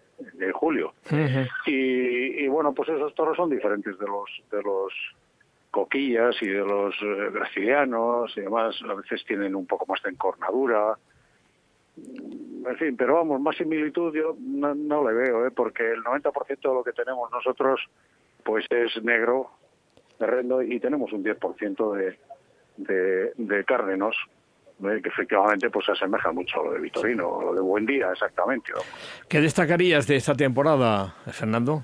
[0.54, 0.94] Julio.
[1.66, 4.94] y, bueno, pues esos toros son diferentes de los de los
[5.72, 8.80] coquillas y de los eh, brasilianos y demás.
[8.88, 10.98] A veces tienen un poco más de encornadura.
[11.98, 15.52] En fin, pero vamos, más similitud yo no, le veo, ¿eh?
[15.52, 17.82] porque el 90% de lo que tenemos nosotros
[18.44, 19.52] pues es negro,
[20.18, 22.18] terreno, y tenemos un 10% de,
[22.78, 24.16] de, de cárdenos
[24.82, 28.72] que efectivamente pues se asemeja mucho a lo de Vitorino, o lo de Buendía, exactamente.
[29.28, 31.84] ¿Qué destacarías de esta temporada, Fernando?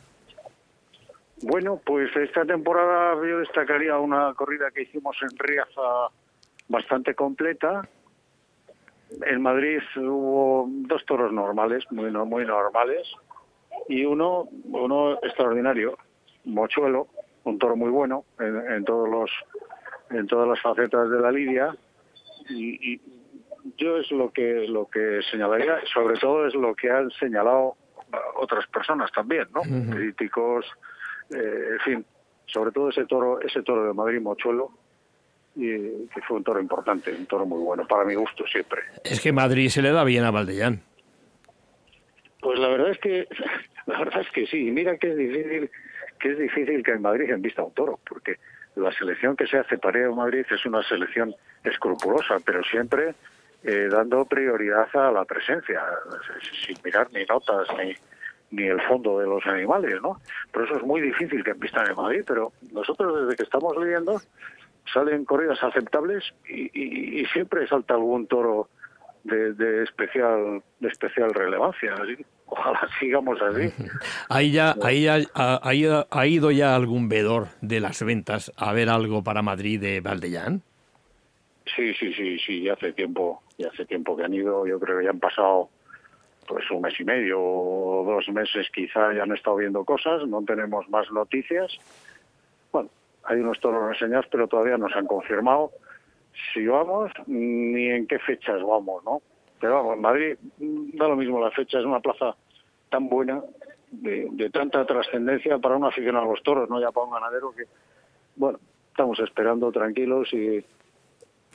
[1.43, 6.09] Bueno, pues esta temporada yo destacaría una corrida que hicimos en Riaza
[6.67, 7.87] bastante completa.
[9.25, 13.07] En Madrid hubo dos toros normales, muy, muy normales,
[13.87, 15.97] y uno, uno extraordinario,
[16.45, 17.07] Mochuelo,
[17.43, 19.31] un toro muy bueno en, en todos los
[20.09, 21.75] en todas las facetas de la lidia
[22.49, 23.01] y,
[23.75, 27.75] yo es lo que lo que señalaría, sobre todo es lo que han señalado
[28.37, 29.61] otras personas también, ¿no?
[29.93, 30.65] Críticos,
[31.29, 32.05] eh, en fin,
[32.45, 34.71] sobre todo ese toro, ese toro de Madrid Mochuelo,
[35.55, 38.81] y que fue un toro importante, un toro muy bueno, para mi gusto siempre.
[39.03, 40.81] Es que Madrid se le da bien a Valdellán.
[42.39, 43.27] Pues la verdad es que
[43.87, 45.69] la verdad es que sí, mira que es difícil
[46.19, 48.37] que es difícil que en Madrid se vista un toro, porque
[48.77, 53.15] la selección que se hace para Madrid es una selección escrupulosa, pero siempre
[53.63, 55.81] eh, dando prioridad a la presencia,
[56.65, 57.93] sin mirar ni notas ni,
[58.51, 60.21] ni el fondo de los animales, ¿no?
[60.51, 64.21] Por eso es muy difícil que empistan en Madrid, pero nosotros desde que estamos leyendo
[64.93, 68.69] salen corridas aceptables y, siempre salta algún toro
[69.27, 71.93] de, especial de especial relevancia.
[72.45, 73.71] Ojalá sigamos así.
[74.29, 79.23] ¿Ahí ya, ahí ha, ha, ido ya algún vedor de las ventas a ver algo
[79.23, 80.61] para Madrid de Valdellán?
[81.75, 84.99] Sí, sí, sí, sí, ya hace tiempo, ya hace tiempo que han ido, yo creo
[84.99, 85.69] que ya han pasado
[86.47, 90.41] pues un mes y medio o dos meses quizá ya han estado viendo cosas, no
[90.43, 91.77] tenemos más noticias.
[92.71, 92.89] Bueno,
[93.25, 95.71] hay unos toros reseñados, pero todavía no se han confirmado
[96.53, 99.21] si vamos ni en qué fechas vamos, ¿no?
[99.59, 102.35] Pero vamos, Madrid da lo mismo la fecha, es una plaza
[102.89, 103.41] tan buena,
[103.91, 107.51] de, de tanta trascendencia para un aficionado a los toros, no ya para un ganadero
[107.51, 107.63] que,
[108.35, 110.63] bueno, estamos esperando tranquilos y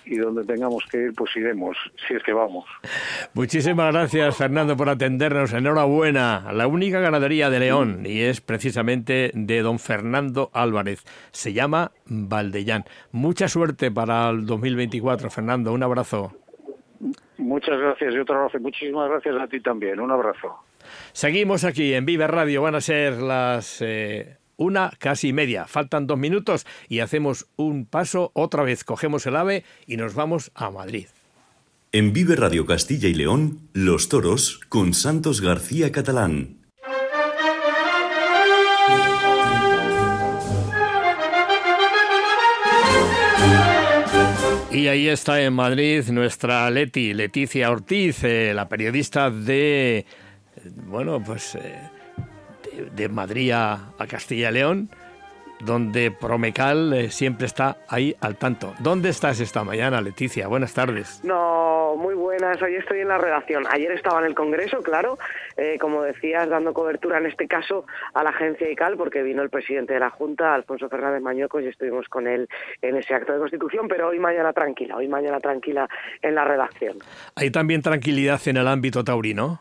[0.04, 2.64] y donde tengamos que ir, pues iremos, si es que vamos.
[3.34, 5.52] Muchísimas gracias, Fernando, por atendernos.
[5.52, 6.52] Enhorabuena.
[6.52, 11.04] La única ganadería de León, y es precisamente de don Fernando Álvarez.
[11.30, 12.84] Se llama Valdellán.
[13.12, 15.72] Mucha suerte para el 2024, Fernando.
[15.72, 16.32] Un abrazo.
[17.38, 18.58] Muchas gracias y otro abrazo.
[18.60, 20.00] Muchísimas gracias a ti también.
[20.00, 20.64] Un abrazo.
[21.12, 22.62] Seguimos aquí en Vive Radio.
[22.62, 23.82] Van a ser las...
[23.82, 25.66] Eh, una casi media.
[25.66, 28.30] Faltan dos minutos y hacemos un paso.
[28.34, 31.06] Otra vez cogemos el ave y nos vamos a Madrid.
[31.92, 36.62] En Vive Radio Castilla y León, Los Toros con Santos García Catalán.
[44.70, 50.06] Y ahí está en Madrid nuestra Leti, Leticia Ortiz, eh, la periodista de,
[50.86, 51.78] bueno, pues eh,
[52.92, 54.90] de Madrid a, Castilla y León,
[55.60, 58.74] donde Promecal eh, siempre está ahí al tanto.
[58.80, 60.48] ¿Dónde estás esta mañana, Leticia?
[60.48, 61.20] Buenas tardes.
[61.22, 62.60] No, muy buenas.
[62.60, 63.64] Hoy estoy en la redacción.
[63.70, 65.18] Ayer estaba en el Congreso, claro,
[65.56, 69.50] eh, como decías, dando cobertura en este caso a la agencia ICAL, porque vino el
[69.50, 72.48] presidente de la Junta, Alfonso Fernández Mañocos, y estuvimos con él
[72.80, 75.88] en ese acto de constitución, pero hoy mañana tranquila, hoy mañana tranquila
[76.22, 76.98] en la redacción.
[77.36, 79.60] ¿Hay también tranquilidad en el ámbito taurino?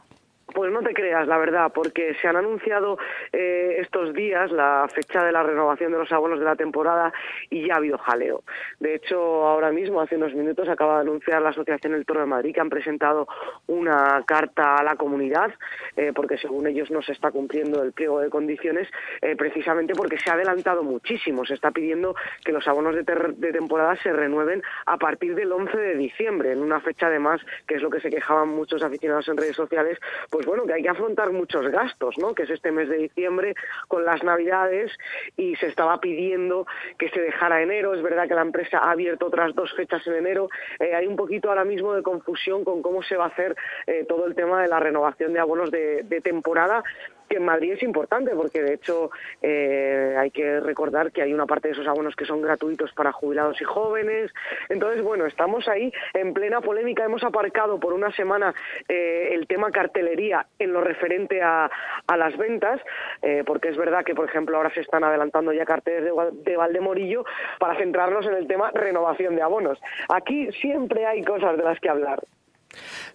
[0.53, 2.97] Pues no te creas, la verdad, porque se han anunciado
[3.31, 7.13] eh, estos días la fecha de la renovación de los abonos de la temporada
[7.49, 8.43] y ya ha habido jaleo.
[8.79, 12.25] De hecho, ahora mismo, hace unos minutos, acaba de anunciar la Asociación El Toro de
[12.25, 13.27] Madrid que han presentado
[13.67, 15.53] una carta a la comunidad,
[15.95, 18.87] eh, porque según ellos no se está cumpliendo el pliego de condiciones,
[19.21, 21.45] eh, precisamente porque se ha adelantado muchísimo.
[21.45, 25.77] Se está pidiendo que los abonos de, de temporada se renueven a partir del 11
[25.77, 29.37] de diciembre, en una fecha además, que es lo que se quejaban muchos aficionados en
[29.37, 32.33] redes sociales, pues bueno, porque hay que afrontar muchos gastos, ¿no?
[32.33, 33.55] Que es este mes de diciembre
[33.87, 34.91] con las Navidades
[35.37, 36.65] y se estaba pidiendo
[36.97, 37.93] que se dejara enero.
[37.93, 40.49] Es verdad que la empresa ha abierto otras dos fechas en enero.
[40.79, 43.55] Eh, hay un poquito ahora mismo de confusión con cómo se va a hacer
[43.87, 46.83] eh, todo el tema de la renovación de abonos de temporada
[47.31, 49.09] que en Madrid es importante porque de hecho
[49.41, 53.13] eh, hay que recordar que hay una parte de esos abonos que son gratuitos para
[53.13, 54.31] jubilados y jóvenes.
[54.67, 57.05] Entonces, bueno, estamos ahí en plena polémica.
[57.05, 58.53] Hemos aparcado por una semana
[58.89, 61.69] eh, el tema cartelería en lo referente a,
[62.17, 62.81] las ventas,
[63.21, 66.11] eh, porque es verdad que, por ejemplo, ahora se están adelantando ya carteles de,
[66.43, 67.23] de Valdemorillo
[67.57, 69.79] para centrarnos en el tema renovación de abonos.
[70.09, 72.19] Aquí siempre hay cosas de las que hablar.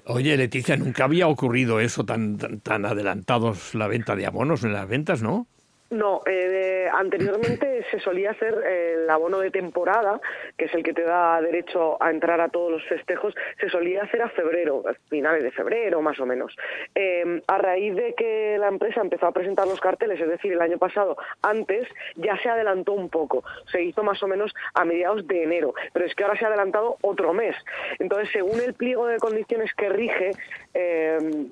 [0.04, 4.72] Oye, Leticia, nunca había ocurrido eso tan, tan, tan adelantados la venta de abonos en
[4.72, 5.48] las ventas, ¿no?
[5.90, 10.20] No, eh, anteriormente se solía hacer eh, el abono de temporada,
[10.56, 14.02] que es el que te da derecho a entrar a todos los festejos, se solía
[14.02, 16.56] hacer a febrero, a finales de febrero más o menos.
[16.94, 20.60] Eh, a raíz de que la empresa empezó a presentar los carteles, es decir, el
[20.60, 25.26] año pasado, antes ya se adelantó un poco, se hizo más o menos a mediados
[25.26, 27.54] de enero, pero es que ahora se ha adelantado otro mes.
[27.98, 30.32] Entonces, según el pliego de condiciones que rige,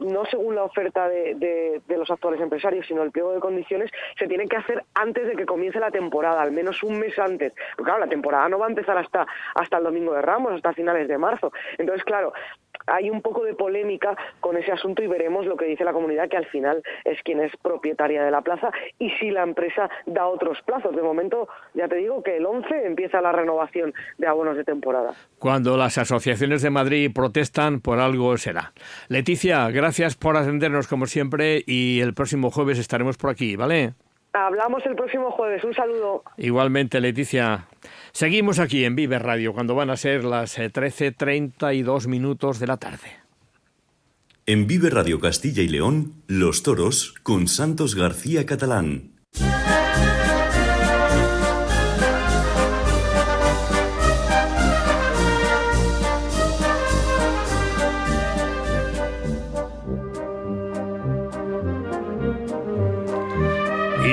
[0.00, 3.90] no según la oferta de, de, de, los actuales empresarios, sino el pliego de condiciones,
[4.18, 7.52] se tiene que hacer antes de que comience la temporada, al menos un mes antes.
[7.76, 10.72] Porque claro, la temporada no va a empezar hasta, hasta el domingo de Ramos, hasta
[10.72, 11.52] finales de marzo.
[11.78, 12.32] Entonces, claro,
[12.86, 16.28] hay un poco de polémica con ese asunto y veremos lo que dice la comunidad,
[16.28, 20.26] que al final es quien es propietaria de la plaza y si la empresa da
[20.26, 20.94] otros plazos.
[20.94, 25.12] De momento, ya te digo que el 11 empieza la renovación de abonos de temporada.
[25.38, 28.72] Cuando las asociaciones de Madrid protestan, por algo será.
[29.08, 33.94] Leticia, gracias por atendernos como siempre y el próximo jueves estaremos por aquí, ¿vale?
[34.36, 35.62] Hablamos el próximo jueves.
[35.62, 36.24] Un saludo.
[36.36, 37.66] Igualmente, Leticia.
[38.14, 43.08] Seguimos aquí en Vive Radio cuando van a ser las 13.32 minutos de la tarde.
[44.46, 49.13] En Vive Radio Castilla y León, Los Toros con Santos García Catalán.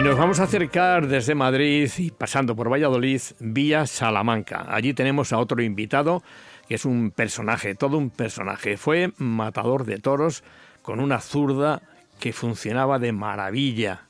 [0.02, 4.66] Y nos vamos a acercar desde Madrid y pasando por Valladolid vía Salamanca.
[4.68, 6.24] Allí tenemos a otro invitado
[6.68, 8.78] que es un personaje, todo un personaje.
[8.78, 10.44] Fue matador de toros
[10.82, 11.84] con una zurda
[12.20, 14.06] que funcionaba de maravilla.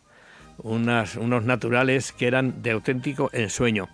[0.59, 3.89] Unos naturales que eran de auténtico ensueño.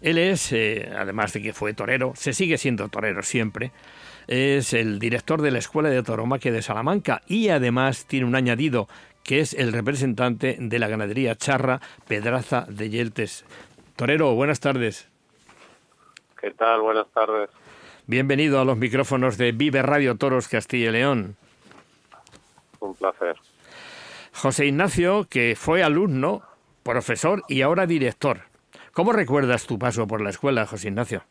[0.00, 3.70] Él es, eh, además de que fue torero, se sigue siendo torero siempre,
[4.26, 8.88] es el director de la Escuela de Toromaquia de Salamanca y además tiene un añadido
[9.28, 13.44] que es el representante de la ganadería charra Pedraza de Yeltes.
[13.94, 15.06] Torero, buenas tardes.
[16.40, 16.80] ¿Qué tal?
[16.80, 17.50] Buenas tardes.
[18.06, 21.36] Bienvenido a los micrófonos de Vive Radio Toros Castilla y León.
[22.80, 23.36] Un placer.
[24.32, 26.40] José Ignacio, que fue alumno,
[26.82, 28.44] profesor y ahora director.
[28.92, 31.22] ¿Cómo recuerdas tu paso por la escuela, José Ignacio?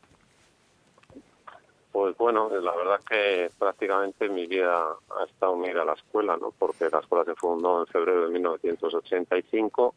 [2.07, 6.37] Pues bueno, la verdad es que prácticamente mi vida ha estado unida a la escuela,
[6.37, 6.53] ¿no?
[6.57, 9.93] Porque la escuela se fundó en febrero de 1985,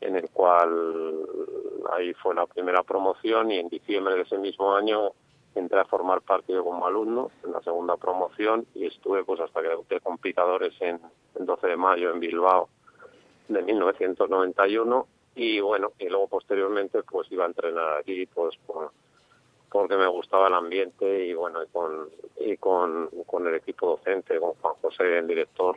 [0.00, 1.20] en el cual
[1.92, 5.10] ahí fue la primera promoción y en diciembre de ese mismo año
[5.54, 9.68] entré a formar parte como alumno en la segunda promoción y estuve pues hasta que
[9.68, 10.98] debuté con picadores en
[11.38, 12.70] el 12 de mayo en Bilbao
[13.48, 18.92] de 1991 y bueno, y luego posteriormente pues iba a entrenar allí pues por
[19.74, 22.08] porque me gustaba el ambiente y bueno y con
[22.38, 25.76] y con, con el equipo docente con Juan José el director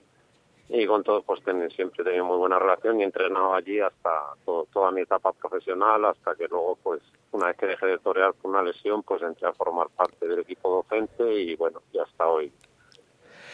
[0.69, 3.79] y con todos pues ten, siempre he tenido muy buena relación y he entrenado allí
[3.79, 7.97] hasta todo, toda mi etapa profesional hasta que luego pues una vez que dejé de
[7.97, 11.97] torear por una lesión pues entré a formar parte del equipo docente y bueno y
[11.97, 12.53] hasta hoy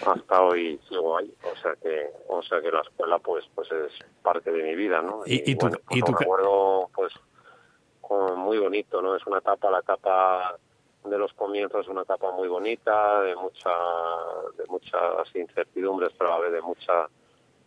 [0.06, 1.34] hasta hoy sigo ahí.
[1.54, 5.02] O sea que o sea que la escuela pues pues es parte de mi vida
[5.02, 6.12] no y, y, y bueno, tu, y tu...
[6.12, 7.14] recuerdo pues
[8.38, 9.16] muy bonito, ¿no?
[9.16, 10.58] Es una etapa, la etapa
[11.04, 13.72] de los comienzos, una etapa muy bonita, de mucha,
[14.58, 17.08] de muchas incertidumbres, pero a la de mucha,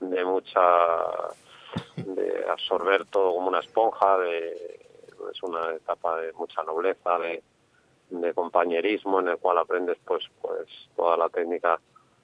[0.00, 0.60] de mucha,
[1.96, 4.80] de absorber todo como una esponja, de,
[5.30, 7.42] es una etapa de mucha nobleza, de,
[8.10, 11.78] de compañerismo, en el cual aprendes, pues, pues toda la técnica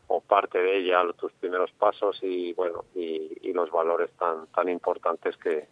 [0.08, 4.68] o parte de ella, tus primeros pasos y bueno, y, y los valores tan, tan
[4.68, 5.68] importantes que,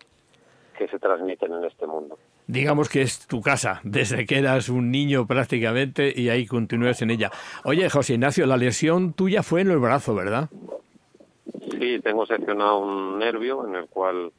[0.76, 2.18] que se transmiten en este mundo.
[2.50, 7.12] Digamos que es tu casa, desde que eras un niño prácticamente y ahí continúas en
[7.12, 7.30] ella.
[7.62, 10.48] Oye, José Ignacio, la lesión tuya fue en el brazo, ¿verdad?
[11.70, 14.32] Sí, tengo seccionado un nervio en el cual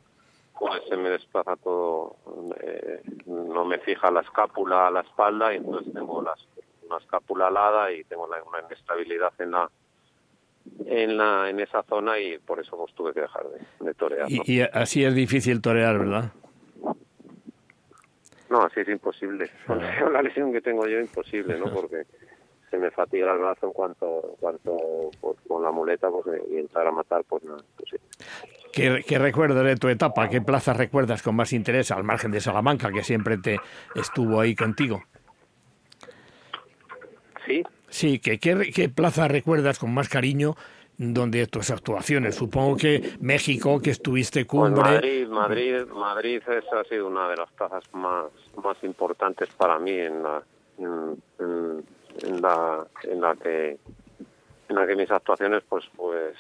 [0.59, 2.18] pues se me desplaza todo,
[2.62, 6.45] eh, no me fija la escápula a la espalda y entonces tengo las,
[6.86, 9.72] una escápula alada y tengo la, una inestabilidad en la
[10.86, 13.45] en la en esa zona y por eso pues tuve que dejar
[13.80, 14.28] de, torear.
[14.30, 16.34] Y, así es difícil torear, ¿verdad?
[18.52, 19.49] No, así es imposible.
[19.66, 19.80] Con
[20.14, 21.74] la lesión que tengo yo, imposible, ¿no?
[21.74, 22.04] Porque
[22.70, 24.78] se me fatiga el brazo en cuanto, en cuanto
[25.20, 28.06] pues, con la muleta pues, y entrar a matar, pues nada, imposible.
[28.72, 30.30] ¿Qué, ¿Qué, recuerdas de tu etapa?
[30.30, 33.60] ¿Qué plaza recuerdas con más interés al margen de Salamanca, que siempre te
[33.95, 35.04] estuvo ahí contigo?
[37.45, 37.64] Sí.
[37.89, 40.56] Sí, ¿qué, qué plaza recuerdas con más cariño
[41.02, 42.36] donde tus actuaciones.
[42.36, 44.84] Supongo que México, que estuviste pues cumbre.
[44.84, 48.26] Madrid, Madrid, Madrid esa ha sido una de las plazas más,
[48.64, 50.43] más importantes para mí en la,
[50.78, 53.80] en, la, en la que
[54.70, 56.36] en la que mis actuaciones pues pues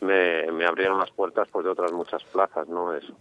[0.00, 2.94] me, me abrieron las puertas pues de otras muchas plazas, ¿no?
[2.94, 3.12] Eso,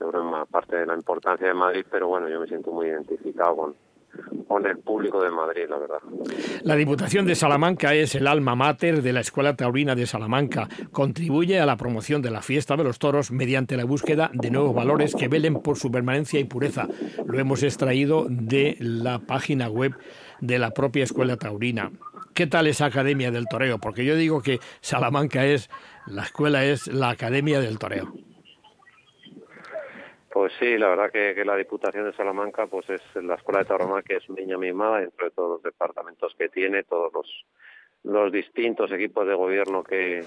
[0.00, 3.56] yo creo parte de la importancia de Madrid, pero bueno, yo me siento muy identificado
[3.56, 3.74] con,
[4.48, 5.98] con el público de Madrid, la verdad.
[6.62, 10.68] La Diputación de Salamanca es el alma mater de la Escuela Taurina de Salamanca.
[10.92, 14.74] Contribuye a la promoción de la fiesta de los toros mediante la búsqueda de nuevos
[14.74, 16.88] valores que velen por su permanencia y pureza.
[17.26, 19.94] Lo hemos extraído de la página web
[20.40, 21.90] de la propia Escuela Taurina.
[22.34, 23.78] ¿Qué tal esa Academia del Toreo?
[23.78, 25.70] Porque yo digo que Salamanca es,
[26.06, 28.12] la escuela es la Academia del Toreo.
[30.34, 34.02] Pues sí, la verdad que, la Diputación de Salamanca pues es la Escuela de Tauromaquia
[34.02, 37.44] que es un niña mimada entre todos los departamentos que tiene, todos los,
[38.02, 40.24] los distintos equipos de gobierno que,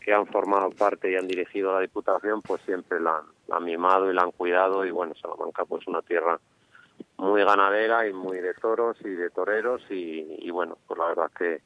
[0.00, 4.14] que han formado parte y han dirigido la Diputación, pues siempre la, han mimado y
[4.14, 4.84] la han cuidado.
[4.84, 6.40] Y bueno, Salamanca pues una tierra
[7.18, 9.80] muy ganadera y muy de toros y de toreros.
[9.90, 11.60] Y, y bueno, pues la verdad que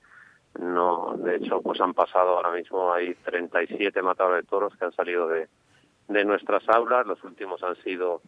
[0.58, 4.92] no, de hecho pues han pasado ahora mismo hay 37 matadores de toros que han
[4.92, 5.48] salido de
[6.10, 7.06] de nuestras aulas.
[7.06, 8.20] Los últimos han sido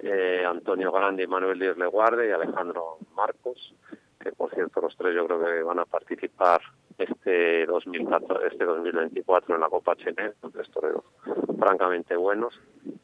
[0.00, 3.74] eh, Antonio Grande Manuel Díaz Leguarde y Alejandro Marcos,
[4.20, 6.60] que por cierto los tres yo creo que van a participar
[6.96, 11.04] este 2014, este 2024 en la Copa Chenet, tres toreros
[11.58, 12.58] francamente buenos.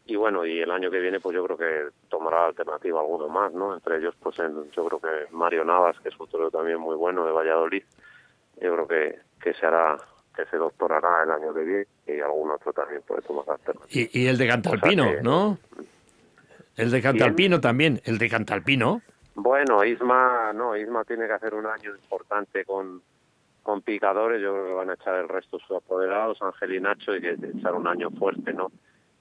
[0.06, 3.52] Y bueno, y el año que viene pues yo creo que tomará alternativa alguno más,
[3.52, 3.74] ¿no?
[3.74, 7.26] Entre ellos pues yo creo que Mario Navas, que es un torero también muy bueno
[7.26, 7.82] de Valladolid,
[8.60, 9.96] yo creo que, que se hará
[10.34, 13.88] que se doctorará el año que viene y algún otro también puede tomar alternativa.
[13.90, 15.58] Y, y el de Cantalpino, ¿no?
[16.76, 19.02] El de Cantalpino también, el de Cantalpino.
[19.34, 23.02] Bueno, Isma, no, Isma tiene que hacer un año importante con,
[23.62, 27.14] con picadores, yo creo que van a echar el resto sus apoderados, Ángel y Nacho,
[27.14, 28.70] y que echar un año fuerte, ¿no?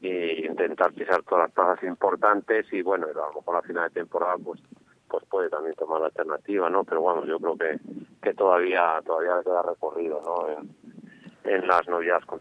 [0.01, 4.01] Y intentar pisar todas las plazas importantes y bueno, a lo mejor a final de
[4.01, 4.59] temporada pues
[5.07, 6.85] pues puede también tomar la alternativa, ¿no?
[6.85, 7.79] Pero bueno, yo creo que,
[8.23, 10.49] que todavía todavía queda recorrido, ¿no?
[10.49, 10.69] en
[11.43, 12.39] las novedades con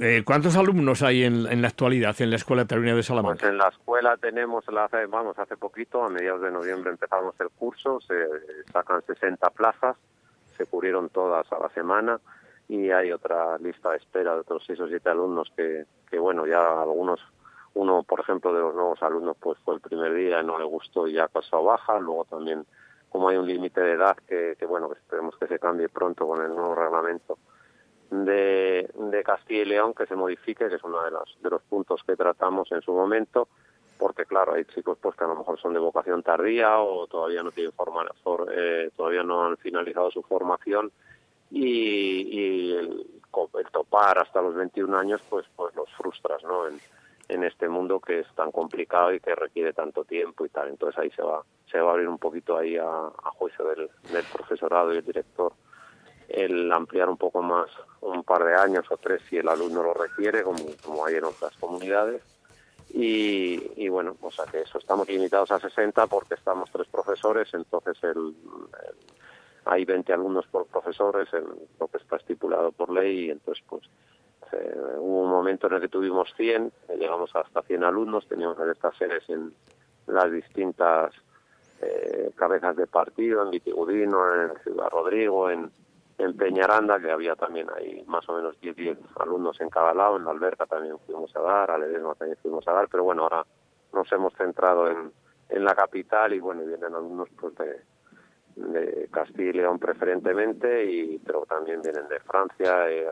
[0.00, 3.40] Eh, ¿Cuántos alumnos hay en, en, la actualidad en la Escuela Taurina de Salamanca?
[3.40, 7.50] Pues en la escuela tenemos, hace, vamos, hace poquito, a mediados de noviembre empezamos el
[7.50, 8.14] curso, se
[8.72, 9.96] sacan 60 plazas,
[10.56, 12.20] se cubrieron todas a la semana
[12.68, 16.46] y hay otra lista de espera de otros 6 o 7 alumnos que, que, bueno,
[16.46, 17.20] ya algunos,
[17.74, 20.64] uno, por ejemplo, de los nuevos alumnos, pues fue el primer día y no le
[20.64, 22.64] gustó y ya pasó a baja, luego también
[23.08, 26.42] como hay un límite de edad que, que, bueno, esperemos que se cambie pronto con
[26.42, 27.38] el nuevo reglamento,
[28.10, 32.02] de, Castilla y León que se modifique, que es uno de los, de los puntos
[32.06, 33.48] que tratamos en su momento,
[33.98, 37.42] porque claro, hay chicos pues que a lo mejor son de vocación tardía o todavía
[37.42, 38.06] no tienen forma,
[38.54, 40.90] eh, todavía no han finalizado su formación
[41.50, 43.06] y, y el,
[43.72, 46.68] topar hasta los 21 años pues pues los frustras, ¿no?
[46.68, 46.80] En,
[47.28, 50.68] en este mundo que es tan complicado y que requiere tanto tiempo y tal.
[50.68, 53.90] Entonces ahí se va se va a abrir un poquito ahí a, a juicio del,
[54.10, 55.52] del profesorado y el director
[56.28, 57.70] el ampliar un poco más,
[58.02, 61.24] un par de años o tres si el alumno lo requiere, como, como hay en
[61.24, 62.22] otras comunidades.
[62.90, 68.02] Y, bueno, o sea que eso, estamos limitados a 60 porque estamos tres profesores, entonces
[68.02, 68.34] el,
[69.66, 71.28] hay 20 alumnos por profesores,
[71.78, 73.82] lo que está estipulado por ley, y entonces pues
[74.52, 78.96] eh, hubo un momento en el que tuvimos 100, llegamos hasta 100 alumnos, teníamos estas
[78.96, 79.52] sedes en
[80.06, 81.12] las distintas
[81.82, 85.70] eh, cabezas de partido, en Vitigudino, en Ciudad Rodrigo, en,
[86.18, 90.16] en Peñaranda, que había también ahí más o menos 10, 10 alumnos en cada lado,
[90.16, 93.22] en la Alberca también fuimos a dar, a Ledesma también fuimos a dar, pero bueno,
[93.22, 93.46] ahora
[93.92, 95.12] nos hemos centrado en,
[95.48, 97.82] en la capital y bueno, vienen alumnos pues de,
[98.56, 103.06] de Castilla y León preferentemente, y pero también vienen de Francia, eh,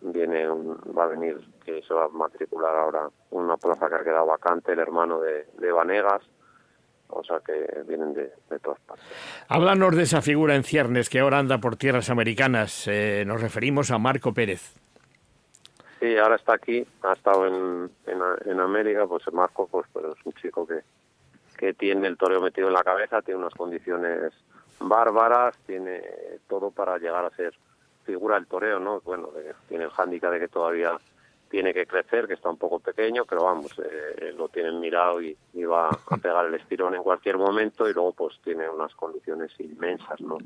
[0.00, 4.26] viene va a venir, que se va a matricular ahora una plaza que ha quedado
[4.26, 6.22] vacante, el hermano de, de Vanegas,
[7.08, 8.30] o sea que vienen de,
[8.60, 9.04] todas partes.
[9.48, 12.86] Háblanos de esa figura en ciernes que ahora anda por tierras americanas.
[12.88, 14.74] Eh, nos referimos a Marco Pérez.
[16.00, 20.32] Sí, ahora está aquí, ha estado en, en, América, pues Marco pues, pues, es un
[20.34, 20.80] chico que,
[21.56, 24.32] que tiene el toreo metido en la cabeza, tiene unas condiciones
[24.80, 26.02] bárbaras, tiene
[26.46, 27.54] todo para llegar a ser
[28.04, 29.00] figura del toreo, ¿no?
[29.00, 29.30] Bueno,
[29.68, 30.92] tiene el hándicap de que todavía
[31.54, 35.36] tiene que crecer, que está un poco pequeño, pero vamos, eh, lo tienen mirado y,
[35.62, 40.20] va a pegar el estirón en cualquier momento y luego pues tiene unas condiciones inmensas,
[40.20, 40.36] ¿no?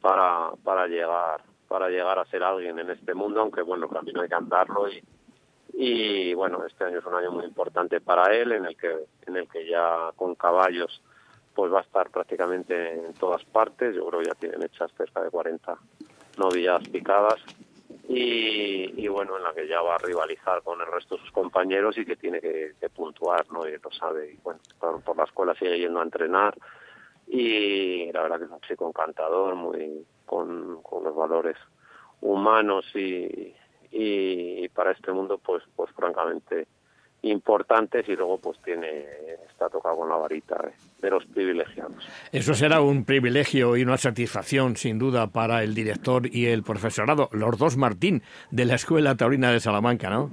[0.00, 4.20] Para, para llegar para llegar a ser alguien en este mundo, aunque bueno, el camino
[4.22, 4.86] hay que andarlo
[5.72, 8.94] y, bueno, este año es un año muy importante para él, en el que,
[9.26, 11.02] en el que ya con caballos
[11.52, 15.20] pues va a estar prácticamente en todas partes, yo creo que ya tienen hechas cerca
[15.20, 15.76] de 40
[16.36, 17.40] novillas picadas
[18.10, 21.98] y, bueno, en la que ya va a rivalizar con el resto de sus compañeros
[21.98, 23.68] y que tiene que, puntuar, ¿no?
[23.68, 26.56] Y lo sabe, y bueno, por, la escuela sigue yendo a entrenar
[27.26, 31.56] y la verdad que es un chico encantador, muy con, con los valores
[32.22, 33.54] humanos y,
[33.90, 36.66] y para este mundo pues pues francamente
[37.22, 39.04] importantes y luego pues tiene
[39.50, 42.08] está tocado con la varita de los privilegiados.
[42.30, 47.28] Eso será un privilegio y una satisfacción sin duda para el director y el profesorado,
[47.32, 50.30] los dos Martín de la Escuela Taurina de Salamanca, ¿no?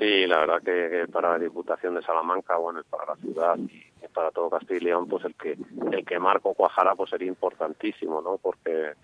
[0.00, 4.30] Sí, la verdad que, para la Diputación de Salamanca, bueno, para la ciudad y para
[4.30, 5.56] todo Castilla y León, pues el que
[5.92, 8.38] el que Marco cuajara pues sería importantísimo, ¿no?
[8.38, 8.94] Porque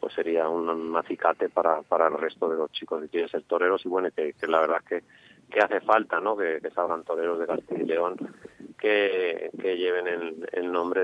[0.00, 3.84] pues sería un, acicate para, para el resto de los chicos que quieren ser toreros
[3.84, 5.02] y bueno, que, que la verdad que,
[5.50, 6.36] que hace falta, ¿no?
[6.36, 8.16] Que, salgan toreros de Castilla y León
[8.78, 10.06] que, que lleven
[10.52, 11.02] el, nombre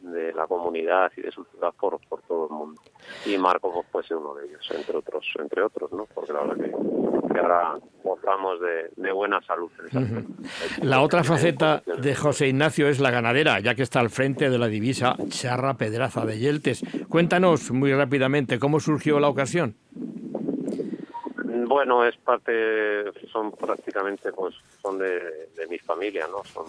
[0.00, 2.80] de, la comunidad y de su ciudad por, todo el mundo.
[3.26, 6.06] Y Marco pues, puede uno de ellos, entre otros, entre otros, ¿no?
[6.06, 9.70] Porque la verdad que, ahora gozamos de, de, buena salud.
[10.82, 14.58] La otra faceta de José Ignacio es la ganadera, ya que está al frente de
[14.58, 16.84] la divisa Charra Pedraza de Yeltes.
[17.08, 19.76] Cuéntanos muy rápidamente cómo surgió la ocasión.
[21.80, 26.44] Bueno, es parte, son prácticamente, pues, son de, mi familia, ¿no?
[26.44, 26.66] Son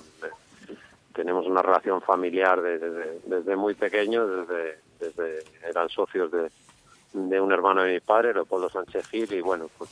[1.14, 7.95] tenemos una relación familiar desde, muy pequeño, desde, desde eran socios de, un hermano de
[7.95, 9.89] mi padre, Leopoldo Sánchez Gil, y bueno, pues,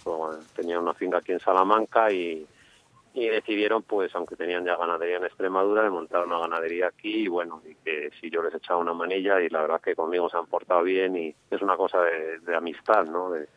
[0.56, 2.48] tenía una finca aquí en Salamanca y,
[3.14, 7.28] y decidieron, pues, aunque tenían ya ganadería en Extremadura, de montar una ganadería aquí y
[7.28, 10.38] bueno, y que si yo les echaba una manilla y la verdad que conmigo se
[10.38, 13.32] han portado bien y es una cosa de, de amistad, ¿no?
[13.32, 13.50] De,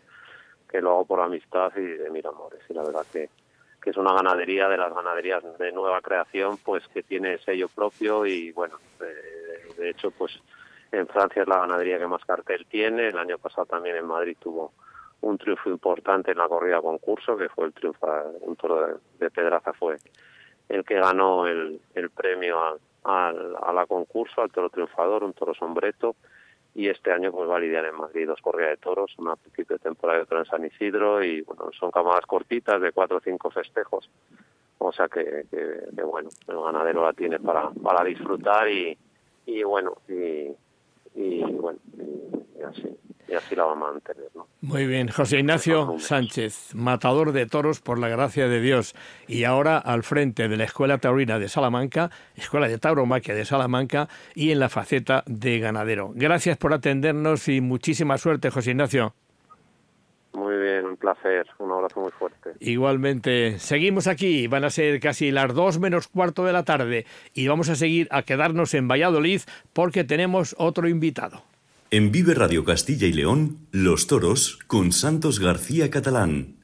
[0.73, 2.61] que lo hago por amistad y de mil amores.
[2.69, 3.29] Y la verdad que,
[3.81, 8.25] que es una ganadería de las ganaderías de nueva creación, pues que tiene sello propio
[8.25, 10.33] y bueno, de, hecho, pues
[10.91, 13.09] en Francia es la ganadería que más cartel tiene.
[13.09, 14.73] El año pasado también en Madrid tuvo
[15.21, 18.07] un triunfo importante en la corrida concurso, que fue el triunfo,
[18.41, 19.99] un toro de, Pedraza fue
[20.69, 25.53] el que ganó el, el premio a, a la concurso, al toro triunfador, un toro
[25.55, 26.17] sombreto
[26.75, 29.77] y este año pues va a lidiar en Madrid dos corridas de toros, una principio
[29.77, 33.21] de temporada y otra en San Isidro y bueno, son camadas cortitas de cuatro o
[33.21, 34.09] cinco festejos,
[34.79, 38.97] o sea que, que, bueno, el ganadero la tiene para, para disfrutar y,
[39.47, 40.49] y bueno, y,
[41.15, 41.79] y bueno,
[42.59, 42.97] y así
[43.33, 44.29] y así la va a mantener.
[44.35, 44.47] ¿no?
[44.61, 48.95] Muy bien, José Ignacio Sánchez, matador de toros por la gracia de Dios
[49.27, 54.09] y ahora al frente de la Escuela Taurina de Salamanca, Escuela de Tauromaquia de Salamanca
[54.35, 56.13] y en la faceta de ganadero.
[56.15, 59.15] Gracias por atendernos y muchísima suerte, José Ignacio.
[60.35, 62.53] Muy bien, un placer, un abrazo muy fuerte.
[62.61, 67.05] Igualmente, seguimos aquí, van a ser casi las dos menos cuarto de la tarde
[67.35, 71.45] y vamos a seguir a quedarnos en Valladolid porque tenemos otro invitado.
[71.91, 76.62] En Vive Radio Castilla y León, Los Toros con Santos García Catalán.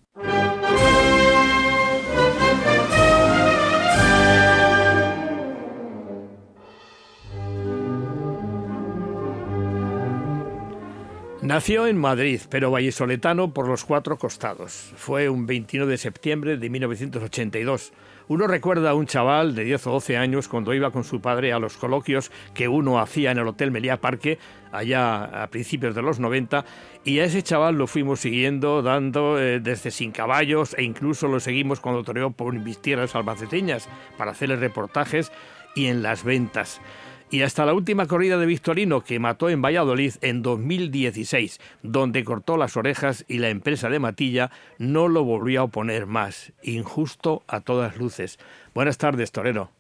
[11.49, 14.93] Nació en Madrid, pero vallesoletano por los cuatro costados.
[14.97, 17.95] Fue un 21 de septiembre de 1982.
[18.29, 21.55] Uno recuerda a un chaval de 10 o 12 años cuando iba con su padre
[21.55, 24.39] a los coloquios que uno hacía en el Hotel Meliá Parque
[24.73, 26.67] allá a principios de los 90
[27.03, 31.41] y a ese chaval lo fuimos siguiendo dando eh, desde sin caballos e incluso lo
[31.41, 33.89] seguimos cuando toreó por mis tierras albaceteñas
[34.19, 35.33] para hacerle reportajes
[35.75, 36.83] y en las ventas
[37.31, 42.57] y hasta la última corrida de Victorino que mató en Valladolid en 2016, donde cortó
[42.57, 46.53] las orejas y la empresa de Matilla no lo volvió a oponer más.
[46.63, 48.39] Injusto a todas luces.
[48.75, 49.71] Buenas tardes, Torero.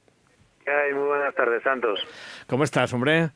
[0.92, 2.01] muy buenas tardes, Santos.
[2.46, 3.30] ¿Cómo estás, hombre?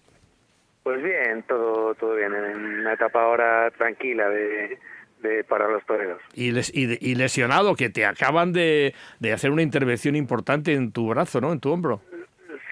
[0.83, 4.79] Pues bien, todo, todo bien, en una etapa ahora tranquila de,
[5.23, 6.21] de, para los toreros.
[6.35, 11.41] Y, y, lesionado, que te acaban de, de hacer una intervención importante en tu brazo,
[11.41, 11.53] ¿no?
[11.53, 12.03] En tu hombro.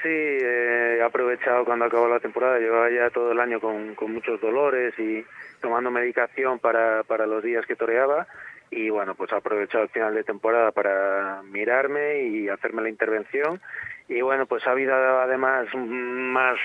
[0.03, 4.14] Sí, eh, he aprovechado cuando acabó la temporada, llevaba ya todo el año con, con
[4.14, 5.24] muchos dolores y
[5.61, 8.26] tomando medicación para, para los días que toreaba.
[8.70, 13.61] Y bueno, pues he aprovechado el final de temporada para mirarme y hacerme la intervención.
[14.09, 16.59] Y bueno, pues ha habido además más,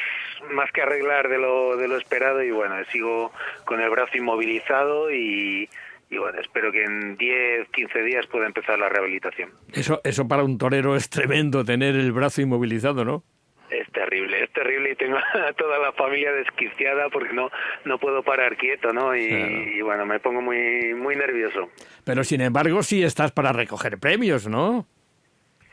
[0.52, 3.32] más que arreglar de lo, de lo esperado y bueno, sigo
[3.66, 5.68] con el brazo inmovilizado y,
[6.10, 9.52] y bueno, espero que en 10, 15 días pueda empezar la rehabilitación.
[9.74, 13.24] Eso, eso para un torero es tremendo, tener el brazo inmovilizado, ¿no?
[13.70, 17.50] Es terrible, es terrible y tengo a toda la familia desquiciada porque no
[17.84, 19.16] no puedo parar quieto, ¿no?
[19.16, 21.70] Y, bueno, me pongo muy muy nervioso.
[22.04, 24.86] Pero sin embargo sí estás para recoger premios, ¿no?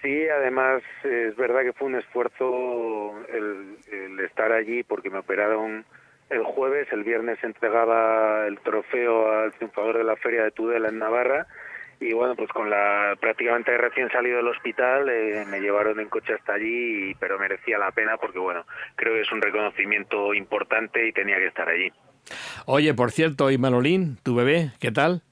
[0.00, 5.84] Sí, además es verdad que fue un esfuerzo el, el estar allí porque me operaron
[6.32, 10.88] el jueves, el viernes se entregaba el trofeo al triunfador de la feria de Tudela
[10.88, 11.46] en Navarra
[12.00, 16.34] y bueno, pues con la prácticamente recién salido del hospital eh, me llevaron en coche
[16.34, 18.64] hasta allí, pero merecía la pena porque bueno,
[18.96, 21.92] creo que es un reconocimiento importante y tenía que estar allí.
[22.66, 25.22] Oye, por cierto, y Manolín, tu bebé, ¿qué tal?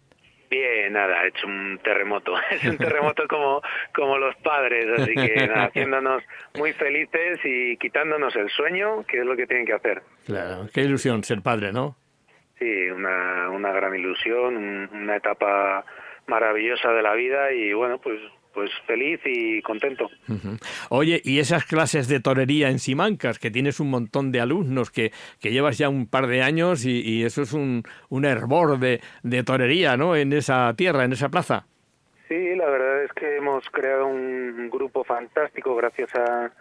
[0.51, 2.35] Bien, nada, ha hecho un terremoto.
[2.51, 3.63] Es un terremoto como,
[3.95, 6.23] como los padres, así que nada, haciéndonos
[6.59, 10.03] muy felices y quitándonos el sueño, que es lo que tienen que hacer.
[10.31, 11.97] Claro, qué ilusión ser padre, ¿no?
[12.57, 14.57] Sí, una, una gran ilusión,
[14.93, 15.85] una etapa
[16.29, 18.21] maravillosa de la vida y bueno, pues
[18.55, 20.09] pues feliz y contento.
[20.89, 25.11] Oye, y esas clases de torería en Simancas, que tienes un montón de alumnos, que,
[25.41, 29.43] que llevas ya un par de años y, eso es un, un hervor de, de
[29.43, 30.15] torería, ¿no?
[30.15, 31.67] En esa tierra, en esa plaza.
[32.29, 36.53] Sí, la verdad es que hemos creado un grupo fantástico gracias a,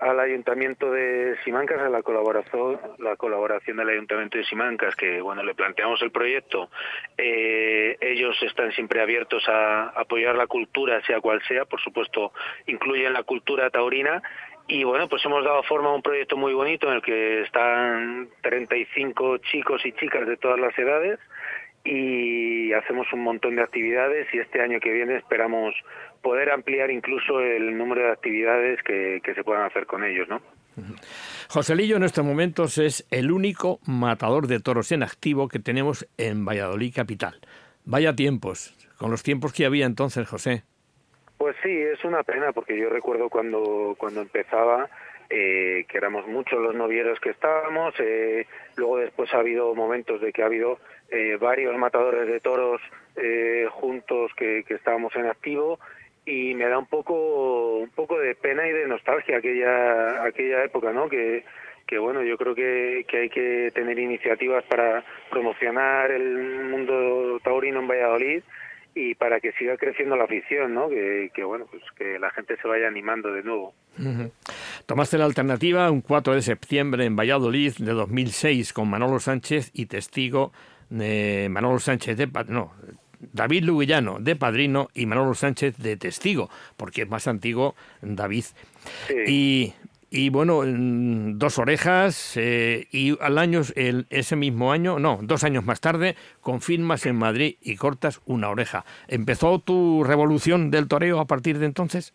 [0.00, 5.42] al Ayuntamiento de Simancas, a la colaboración, la colaboración del Ayuntamiento de Simancas, que bueno,
[5.42, 6.70] le planteamos el proyecto.
[7.18, 12.32] Eh, ellos están siempre abiertos a apoyar la cultura, sea cual sea, por supuesto,
[12.66, 14.22] incluyen la cultura taurina.
[14.68, 18.28] Y bueno, pues hemos dado forma a un proyecto muy bonito en el que están
[18.40, 21.18] 35 chicos y chicas de todas las edades
[21.84, 25.74] y hacemos un montón de actividades y este año que viene esperamos
[26.22, 30.40] poder ampliar incluso el número de actividades que, se puedan hacer con ellos, ¿no?
[31.48, 36.44] Joselillo en estos momentos es el único matador de toros en activo que tenemos en
[36.44, 37.40] Valladolid capital.
[37.84, 40.62] Vaya tiempos, con los tiempos que había entonces, José.
[41.38, 44.88] Pues sí, es una pena porque yo recuerdo cuando cuando empezaba
[45.32, 47.94] eh, que éramos muchos los novieros que estábamos.
[48.00, 50.80] Eh, luego después ha habido momentos de que ha habido
[51.10, 52.80] eh, varios matadores de toros
[53.72, 55.78] juntos que, que estábamos en activo
[56.24, 60.92] y me da un poco un poco de pena y de nostalgia aquella aquella época
[60.92, 61.44] no que
[61.86, 67.80] que bueno yo creo que, que hay que tener iniciativas para promocionar el mundo taurino
[67.80, 68.42] en Valladolid
[68.94, 72.56] y para que siga creciendo la afición no que, que bueno pues que la gente
[72.62, 73.74] se vaya animando de nuevo.
[74.86, 79.86] Tomaste la alternativa un 4 de septiembre en Valladolid de 2006 con Manolo Sánchez y
[79.86, 80.52] testigo
[80.90, 82.72] de Manolo Sánchez de no
[83.20, 88.44] David Luguillano de padrino y Manolo Sánchez de testigo, porque es más antiguo David.
[89.26, 89.74] Y,
[90.10, 95.64] y, bueno, dos orejas eh, y al año, el, ese mismo año, no, dos años
[95.64, 98.84] más tarde, confirmas en Madrid y cortas una oreja.
[99.08, 102.14] ¿Empezó tu revolución del toreo a partir de entonces?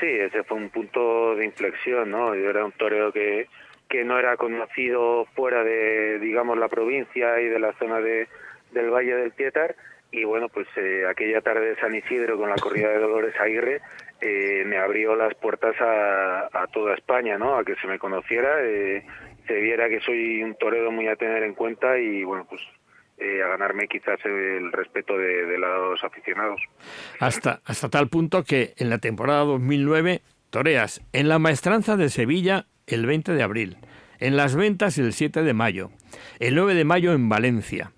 [0.00, 2.34] Sí, ese fue un punto de inflexión, ¿no?
[2.34, 3.48] Yo era un toreo que,
[3.88, 8.28] que no era conocido fuera de, digamos, la provincia y de la zona de,
[8.72, 9.76] del Valle del Tietar
[10.10, 13.82] y bueno, pues eh, aquella tarde de San Isidro con la corrida de Dolores Aguirre
[14.20, 17.56] eh, me abrió las puertas a, a, toda España, ¿no?
[17.56, 19.04] A que se me conociera, eh,
[19.46, 22.60] se viera que soy un torero muy a tener en cuenta y bueno, pues
[23.18, 26.60] eh, a ganarme quizás el respeto de, de, los aficionados.
[27.20, 32.66] Hasta, hasta tal punto que en la temporada 2009 toreas en la maestranza de Sevilla
[32.88, 33.76] el 20 de abril,
[34.18, 35.90] en las ventas el 7 de mayo,
[36.40, 37.92] el 9 de mayo en Valencia.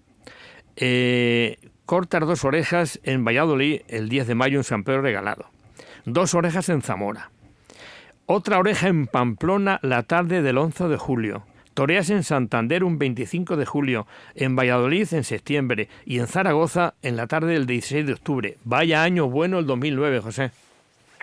[0.76, 5.46] Eh, cortar dos orejas en Valladolid el 10 de mayo en San Pedro Regalado,
[6.04, 7.30] dos orejas en Zamora,
[8.26, 13.56] otra oreja en Pamplona la tarde del 11 de julio, toreas en Santander un 25
[13.56, 15.88] de julio, en Valladolid en septiembre.
[16.04, 18.56] Y en Zaragoza en la tarde del 16 de octubre.
[18.64, 20.50] Vaya año bueno el 2009, José.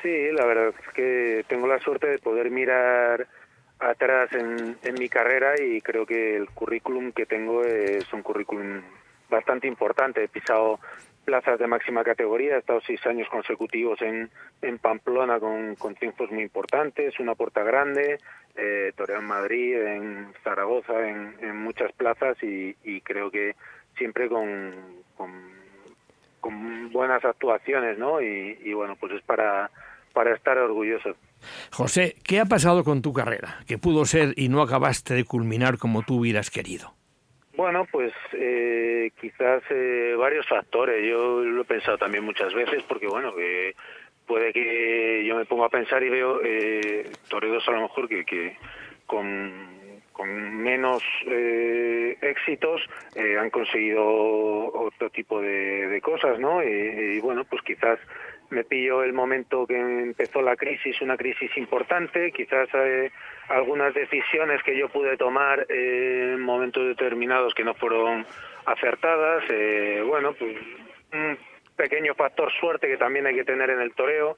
[0.02, 3.28] Sí, la verdad es que tengo la suerte de poder mirar
[3.80, 8.82] atrás en, en mi carrera y creo que el currículum que tengo es un currículum
[9.30, 10.24] bastante importante.
[10.24, 10.80] He pisado
[11.26, 14.30] plazas de máxima categoría, he estado seis años consecutivos en,
[14.62, 18.18] en Pamplona con, con triunfos muy importantes, una puerta grande,
[18.56, 23.56] eh, en Madrid, en Zaragoza, en, muchas plazas y, creo que
[23.98, 24.74] siempre con,
[25.18, 25.32] con,
[26.40, 28.22] con buenas actuaciones, ¿no?
[28.22, 29.70] Y, y, bueno, pues es para,
[30.14, 31.14] para estar orgulloso.
[31.72, 33.60] José, ¿qué ha pasado con tu carrera?
[33.68, 36.94] Que pudo ser y no acabaste de culminar como tú hubieras querido.
[37.56, 41.04] Bueno, pues eh, quizás eh, varios factores.
[41.10, 43.34] Yo lo he pensado también muchas veces porque, bueno,
[44.28, 48.26] puede que yo me ponga a pensar y veo eh, toreros a lo mejor que,
[48.26, 48.58] que
[49.06, 49.78] con
[50.18, 52.82] con menos eh, éxitos
[53.16, 56.64] eh, han conseguido otro tipo de, cosas, ¿no?
[56.64, 58.00] Y, bueno, pues quizás
[58.50, 63.12] me pillo el momento que empezó la crisis, una crisis importante, quizás eh,
[63.50, 68.26] algunas decisiones que yo pude tomar en momentos determinados que no fueron
[68.66, 69.44] acertadas,
[70.06, 70.58] bueno, pues
[71.14, 71.38] un
[71.76, 74.38] pequeño factor suerte que también hay que tener en el toreo,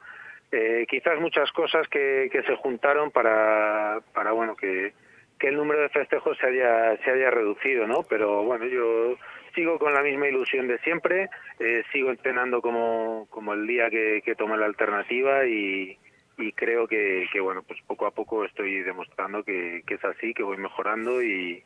[0.88, 4.94] quizás muchas cosas que, que se juntaron para, para bueno, que
[5.40, 8.04] que el número de festejos se haya, se haya reducido, ¿no?
[8.04, 9.16] Pero bueno, yo
[9.56, 11.30] sigo con la misma ilusión de siempre,
[11.60, 15.98] eh, sigo entrenando como, como el día que, que tomé la alternativa y,
[16.38, 20.34] y creo que, que, bueno, pues poco a poco estoy demostrando que, que es así,
[20.34, 21.64] que voy mejorando y,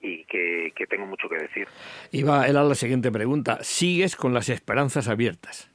[0.00, 1.68] y que, que, tengo mucho que decir.
[2.12, 3.58] Iba era la siguiente pregunta.
[3.62, 5.70] ¿Sigues con las esperanzas abiertas?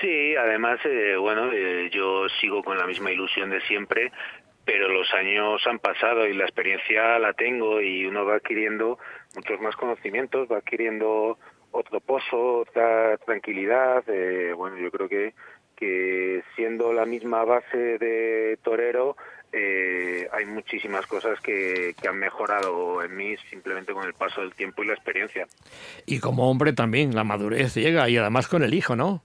[0.00, 4.10] Sí, además, eh, bueno, eh, yo sigo con la misma ilusión de siempre
[4.64, 8.98] pero los años han pasado y la experiencia la tengo y uno va adquiriendo
[9.34, 11.38] muchos más conocimientos, va adquiriendo
[11.70, 14.04] otro pozo, otra tranquilidad.
[14.08, 15.34] Eh, bueno, yo creo que,
[15.76, 19.16] que siendo la misma base de torero,
[19.52, 24.54] eh, hay muchísimas cosas que, que, han mejorado en mí simplemente con el paso del
[24.54, 25.46] tiempo y la experiencia.
[26.06, 29.22] Y como hombre también, la madurez llega y además con el hijo, ¿no?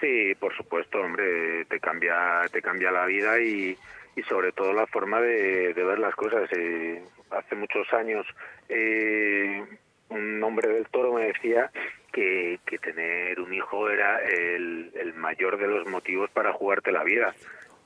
[0.00, 3.76] Sí, por supuesto, hombre, te cambia, te cambia la vida y,
[4.16, 6.50] y sobre todo la forma de, ver las cosas.
[6.52, 8.26] Eh, hace muchos años
[8.68, 9.64] eh,
[10.10, 11.70] un hombre del toro me decía
[12.12, 17.34] que, que tener un hijo era el, mayor de los motivos para jugarte la vida.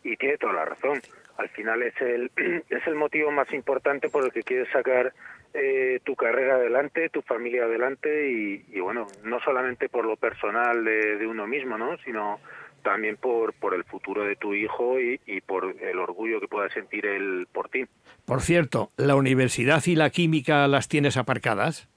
[0.02, 1.00] Y tiene toda la razón.
[1.36, 2.30] Al final es el,
[2.68, 5.12] es el motivo más importante por el que quieres sacar
[5.52, 10.84] eh, tu carrera adelante, tu familia adelante y, y, bueno, no solamente por lo personal
[10.84, 11.96] de, de uno mismo, ¿no?
[11.98, 12.40] sino
[12.84, 16.68] también por, por el futuro de tu hijo y, y por el orgullo que pueda
[16.68, 17.86] sentir él por ti.
[18.24, 21.88] Por cierto, ¿la universidad y la química las tienes aparcadas?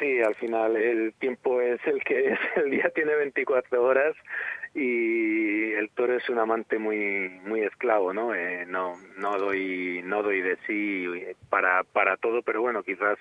[0.00, 4.16] Sí, al final el tiempo es el que es, el día tiene 24 horas
[4.74, 8.34] y el toro es un amante muy muy esclavo, ¿no?
[8.34, 11.06] Eh, no no doy no doy de sí
[11.48, 13.18] para para todo, pero bueno, quizás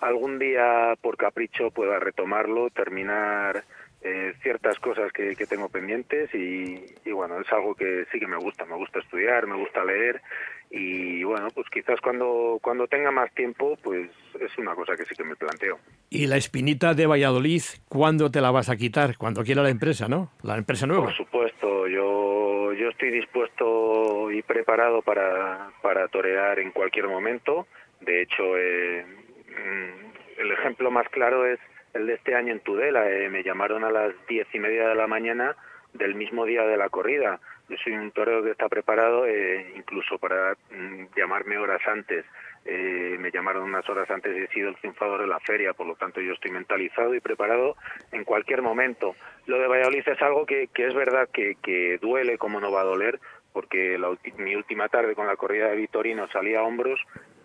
[0.00, 3.64] algún día por capricho pueda retomarlo, terminar
[4.06, 8.26] eh, ciertas cosas que, que tengo pendientes y, y, bueno, es algo que sí que
[8.28, 10.22] me gusta, me gusta estudiar, me gusta leer
[10.70, 14.08] y bueno, pues quizás cuando, cuando tenga más tiempo, pues
[14.40, 15.78] es una cosa que sí que me planteo.
[16.08, 19.16] ¿Y la espinita de Valladolid, cuándo te la vas a quitar?
[19.16, 20.30] Cuando quiera la empresa, ¿no?
[20.42, 21.04] La empresa nueva.
[21.04, 27.66] Por supuesto, yo, yo estoy dispuesto y preparado para, para torear en cualquier momento.
[28.00, 29.04] De hecho, eh,
[29.48, 31.58] mm, el ejemplo más claro es
[31.96, 33.10] el de este año en Tudela.
[33.10, 35.56] Eh, me llamaron a las diez y media de la mañana
[35.92, 37.40] del mismo día de la corrida.
[37.68, 42.24] Yo soy un torero que está preparado eh, incluso para mm, llamarme horas antes.
[42.64, 45.86] Eh, me llamaron unas horas antes y he sido el triunfador de la feria, por
[45.86, 47.76] lo tanto yo estoy mentalizado y preparado
[48.12, 49.14] en cualquier momento.
[49.46, 53.20] Lo de Valladolid es algo que, es verdad que, duele como no va a doler,
[53.52, 57.00] porque la, mi última tarde con la corrida de Vitorino salí a hombros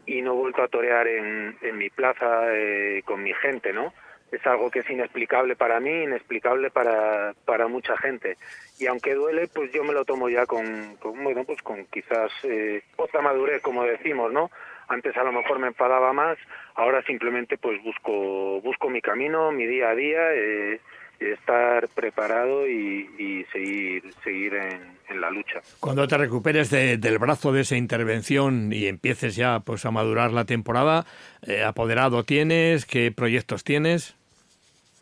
[0.08, 3.94] y no he vuelto a torear en, en mi plaza eh, con mi gente, ¿no?
[4.32, 8.38] Es algo que es inexplicable para mí, inexplicable para, para mucha gente.
[8.80, 12.32] Y aunque duele, pues yo me lo tomo ya con, con bueno, pues con quizás
[12.44, 14.50] eh, otra madurez, como decimos, ¿no?
[14.88, 16.38] Antes a lo mejor me enfadaba más,
[16.76, 20.82] ahora simplemente pues busco, busco mi camino, mi día a día, eh,
[21.20, 25.62] estar preparado y, seguir, seguir en, la lucha.
[25.82, 30.32] Cuando te recuperes de, del brazo de esa intervención y empieces ya pues a madurar
[30.32, 31.06] la temporada,
[31.46, 32.86] eh, ¿apoderado tienes?
[32.86, 34.16] ¿Qué proyectos tienes?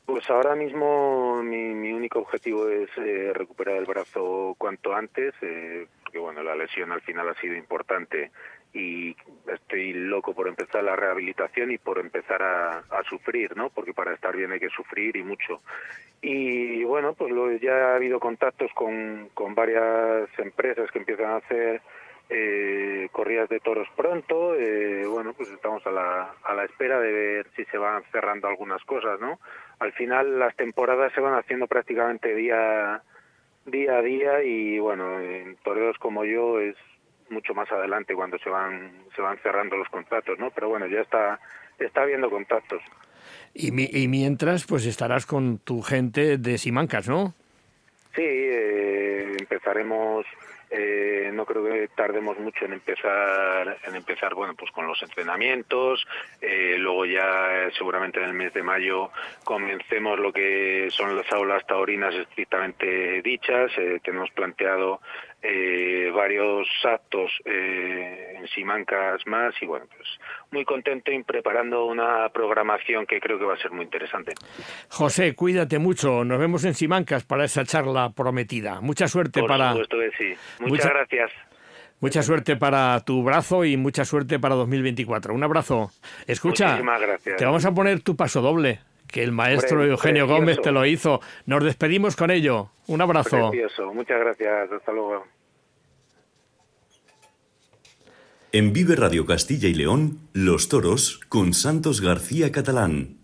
[0.10, 5.86] Pues ahora mismo mi, mi único objetivo es eh, recuperar el brazo cuanto antes, eh,
[6.02, 8.32] porque bueno, la lesión al final ha sido importante
[8.74, 13.70] y estoy loco por empezar la rehabilitación y por empezar a, a, sufrir, ¿no?
[13.70, 15.62] Porque para estar bien hay que sufrir y mucho.
[16.24, 21.36] Y bueno, pues lo, ya ha habido contactos con, con varias empresas que empiezan a
[21.36, 21.84] hacer
[22.30, 24.56] eh, corridas de toros pronto.
[24.56, 28.48] Eh, bueno, pues estamos a la, a la espera de ver si se van cerrando
[28.48, 29.40] algunas cosas, ¿no?
[29.80, 33.02] al final las temporadas se van haciendo prácticamente día
[33.66, 36.76] día a día y bueno en toreros como yo es
[37.30, 41.02] mucho más adelante cuando se van se van cerrando los contratos no pero bueno ya
[41.02, 41.40] está
[41.80, 42.82] está habiendo contactos
[43.54, 47.34] y, mi, y mientras pues estarás con tu gente de Simancas no
[48.16, 48.79] sí eh,
[49.60, 50.26] empezaremos
[50.72, 56.06] eh, no creo que tardemos mucho en empezar en empezar bueno pues con los entrenamientos
[56.42, 59.12] eh, luego ya eh, seguramente en el mes de mayo
[59.44, 63.72] comencemos lo que son las aulas taurinas estrictamente dichas
[64.04, 65.02] tenemos planteado
[66.14, 70.08] varios actos en Simancas más y bueno pues
[70.52, 74.34] muy contento y preparando una programación que creo que va a ser muy interesante
[74.90, 79.72] José cuídate mucho nos vemos en Simancas para esa charla prometida mucha suerte Por para
[79.72, 81.32] supuesto que sí Muchas gracias.
[82.02, 85.34] Mucha suerte para tu brazo y mucha suerte para 2024.
[85.34, 85.92] Un abrazo.
[86.28, 86.80] Escucha,
[87.38, 88.80] te vamos a poner tu paso doble,
[89.12, 91.20] que el maestro Eugenio Gómez te lo hizo.
[91.46, 92.70] Nos despedimos con ello.
[92.88, 93.50] Un abrazo.
[93.50, 93.94] Precioso.
[93.94, 94.72] Muchas gracias.
[94.72, 95.26] Hasta luego.
[98.52, 103.19] En Vive Radio Castilla y León, Los Toros con Santos García Catalán.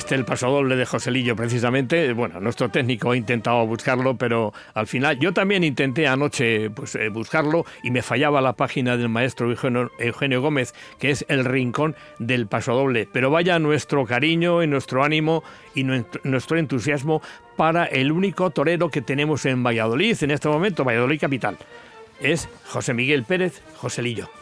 [0.00, 2.14] Este el paso doble de Joselillo, precisamente.
[2.14, 7.10] Bueno, nuestro técnico ha intentado buscarlo, pero al final yo también intenté anoche pues, eh,
[7.10, 12.46] buscarlo y me fallaba la página del maestro Eugenio, Gómez, que es el rincón del
[12.46, 13.08] paso doble.
[13.12, 15.44] Pero vaya nuestro cariño y nuestro ánimo
[15.74, 17.20] y nuestro entusiasmo
[17.56, 21.58] para el único torero que tenemos en Valladolid en este momento, Valladolid Capital.
[22.20, 24.39] Es José Miguel Pérez Joselillo.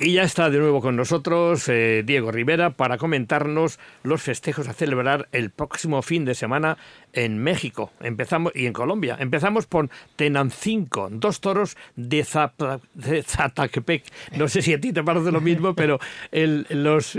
[0.00, 4.72] Y ya está de nuevo con nosotros eh, Diego Rivera para comentarnos los festejos a
[4.72, 6.78] celebrar el próximo fin de semana
[7.12, 9.16] en México empezamos y en Colombia.
[9.18, 14.04] Empezamos por Tenancinco, dos toros de, Zatacpec.
[14.36, 15.98] No sé si a ti te parece lo mismo, pero
[16.32, 17.18] el, los,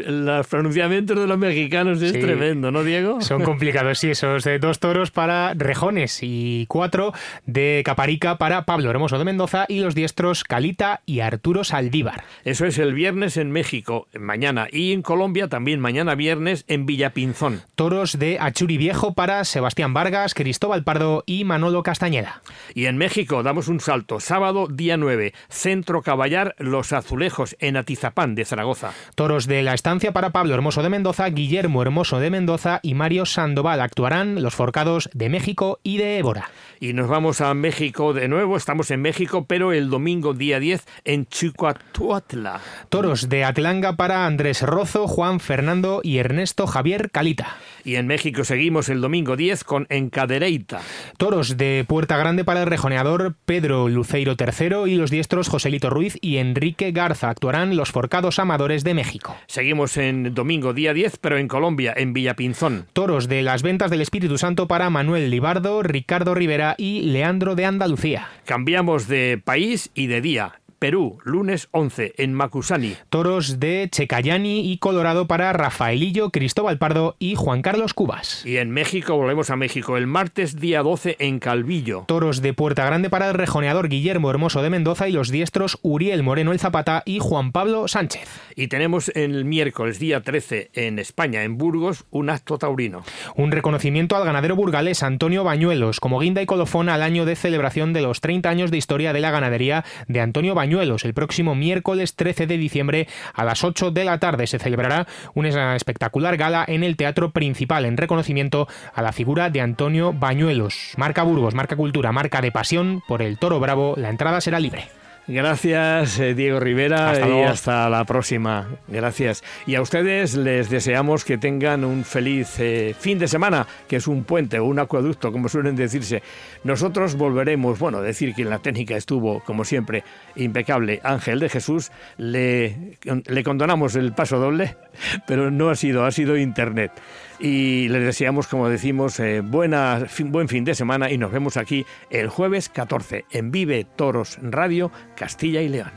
[0.49, 3.21] pronunciamientos de los mexicanos es tremendo, ¿no, Diego?
[3.21, 7.13] Son complicados, sí, esos eh, dos toros para Rejones y cuatro
[7.45, 12.23] de Caparica para Pablo Hermoso de Mendoza y los diestros Calita y Arturo Saldívar.
[12.43, 17.61] Eso es el viernes en México, mañana, y en Colombia también mañana viernes en Villapinzón.
[17.75, 22.41] Toros de Achuri Viejo para Sebastián Vargas, Cristóbal Pardo y Manolo Castañeda.
[22.75, 24.19] Y en México damos un salto.
[24.19, 28.91] Sábado, día 9, Centro Caballar Los Azulejos, en Atizapán de Zaragoza.
[29.15, 33.25] Toros de la estancia para Pablo Hermoso de Mendoza, Guillermo Hermoso de Mendoza y Mario
[33.25, 33.79] Sandoval.
[33.79, 36.49] Actuarán los forcados de México y de Évora.
[36.81, 38.55] Y nos vamos a México de nuevo.
[38.55, 42.61] Estamos en México, pero el domingo, día 10, en Chicoatuatla.
[42.87, 47.57] Toros de Atlanga para Andrés Rozo, Juan Fernando y Ernesto Javier Calita.
[47.83, 50.79] Y en México seguimos el domingo 10 con Encadereita.
[51.17, 56.17] Toros de Puerta Grande para el rejoneador Pedro Luceiro III y los diestros Joselito Ruiz
[56.21, 57.29] y Enrique Garza.
[57.29, 59.35] Actuarán los forcados amadores de México.
[59.47, 62.85] Seguimos en domingo día 10, pero en Colombia, en Villapinzón.
[62.93, 67.65] Toros de las ventas del Espíritu Santo para Manuel Libardo, Ricardo Rivera y Leandro de
[67.65, 68.27] Andalucía.
[68.45, 70.61] Cambiamos de país y de día.
[70.79, 72.95] Perú, lunes 11 en Macusani.
[73.09, 78.45] Toros de Checayani y Colorado para Rafaelillo, Cristóbal Pardo y Juan Carlos Cubas.
[78.45, 82.05] Y en México, volvemos a México, el martes día 12 en Calvillo.
[82.07, 86.23] Toros de Puerta Grande para el rejoneador Guillermo Hermoso de Mendoza y los diestros Uriel
[86.23, 88.29] Moreno el Zapata y Juan Pablo Sánchez.
[88.55, 93.03] Y tenemos el miércoles día 13 en España, en Burgos, un acto taurino.
[93.35, 97.91] Un reconocimiento al ganadero burgalés Antonio Bañuelos como guinda y colofón al año de celebración
[97.91, 102.15] de los 30 años de historia de la ganadería de Antonio Bañuelos el próximo miércoles
[102.15, 106.83] 13 de diciembre a las 8 de la tarde se celebrará una espectacular gala en
[106.83, 110.93] el Teatro Principal en reconocimiento a la figura de Antonio Bañuelos.
[110.95, 113.95] Marca Burgos, marca Cultura, marca de pasión por el Toro Bravo.
[113.97, 114.89] La entrada será libre.
[115.31, 118.67] Gracias, eh, Diego Rivera, y hasta la próxima.
[118.87, 119.43] Gracias.
[119.67, 124.07] Y a ustedes les deseamos que tengan un feliz eh, fin de semana, que es
[124.07, 126.23] un puente o un acueducto, como suelen decirse.
[126.63, 130.03] Nosotros volveremos, bueno, decir que en la técnica estuvo, como siempre,
[130.35, 131.91] impecable Ángel de Jesús.
[132.17, 134.77] Le, le condonamos el paso doble,
[135.27, 136.91] pero no ha sido, ha sido Internet
[137.39, 141.85] y les deseamos, como decimos, eh, buena, buen fin de semana y nos vemos aquí
[142.09, 145.91] el jueves 14 en Vive Toros Radio Castilla y León.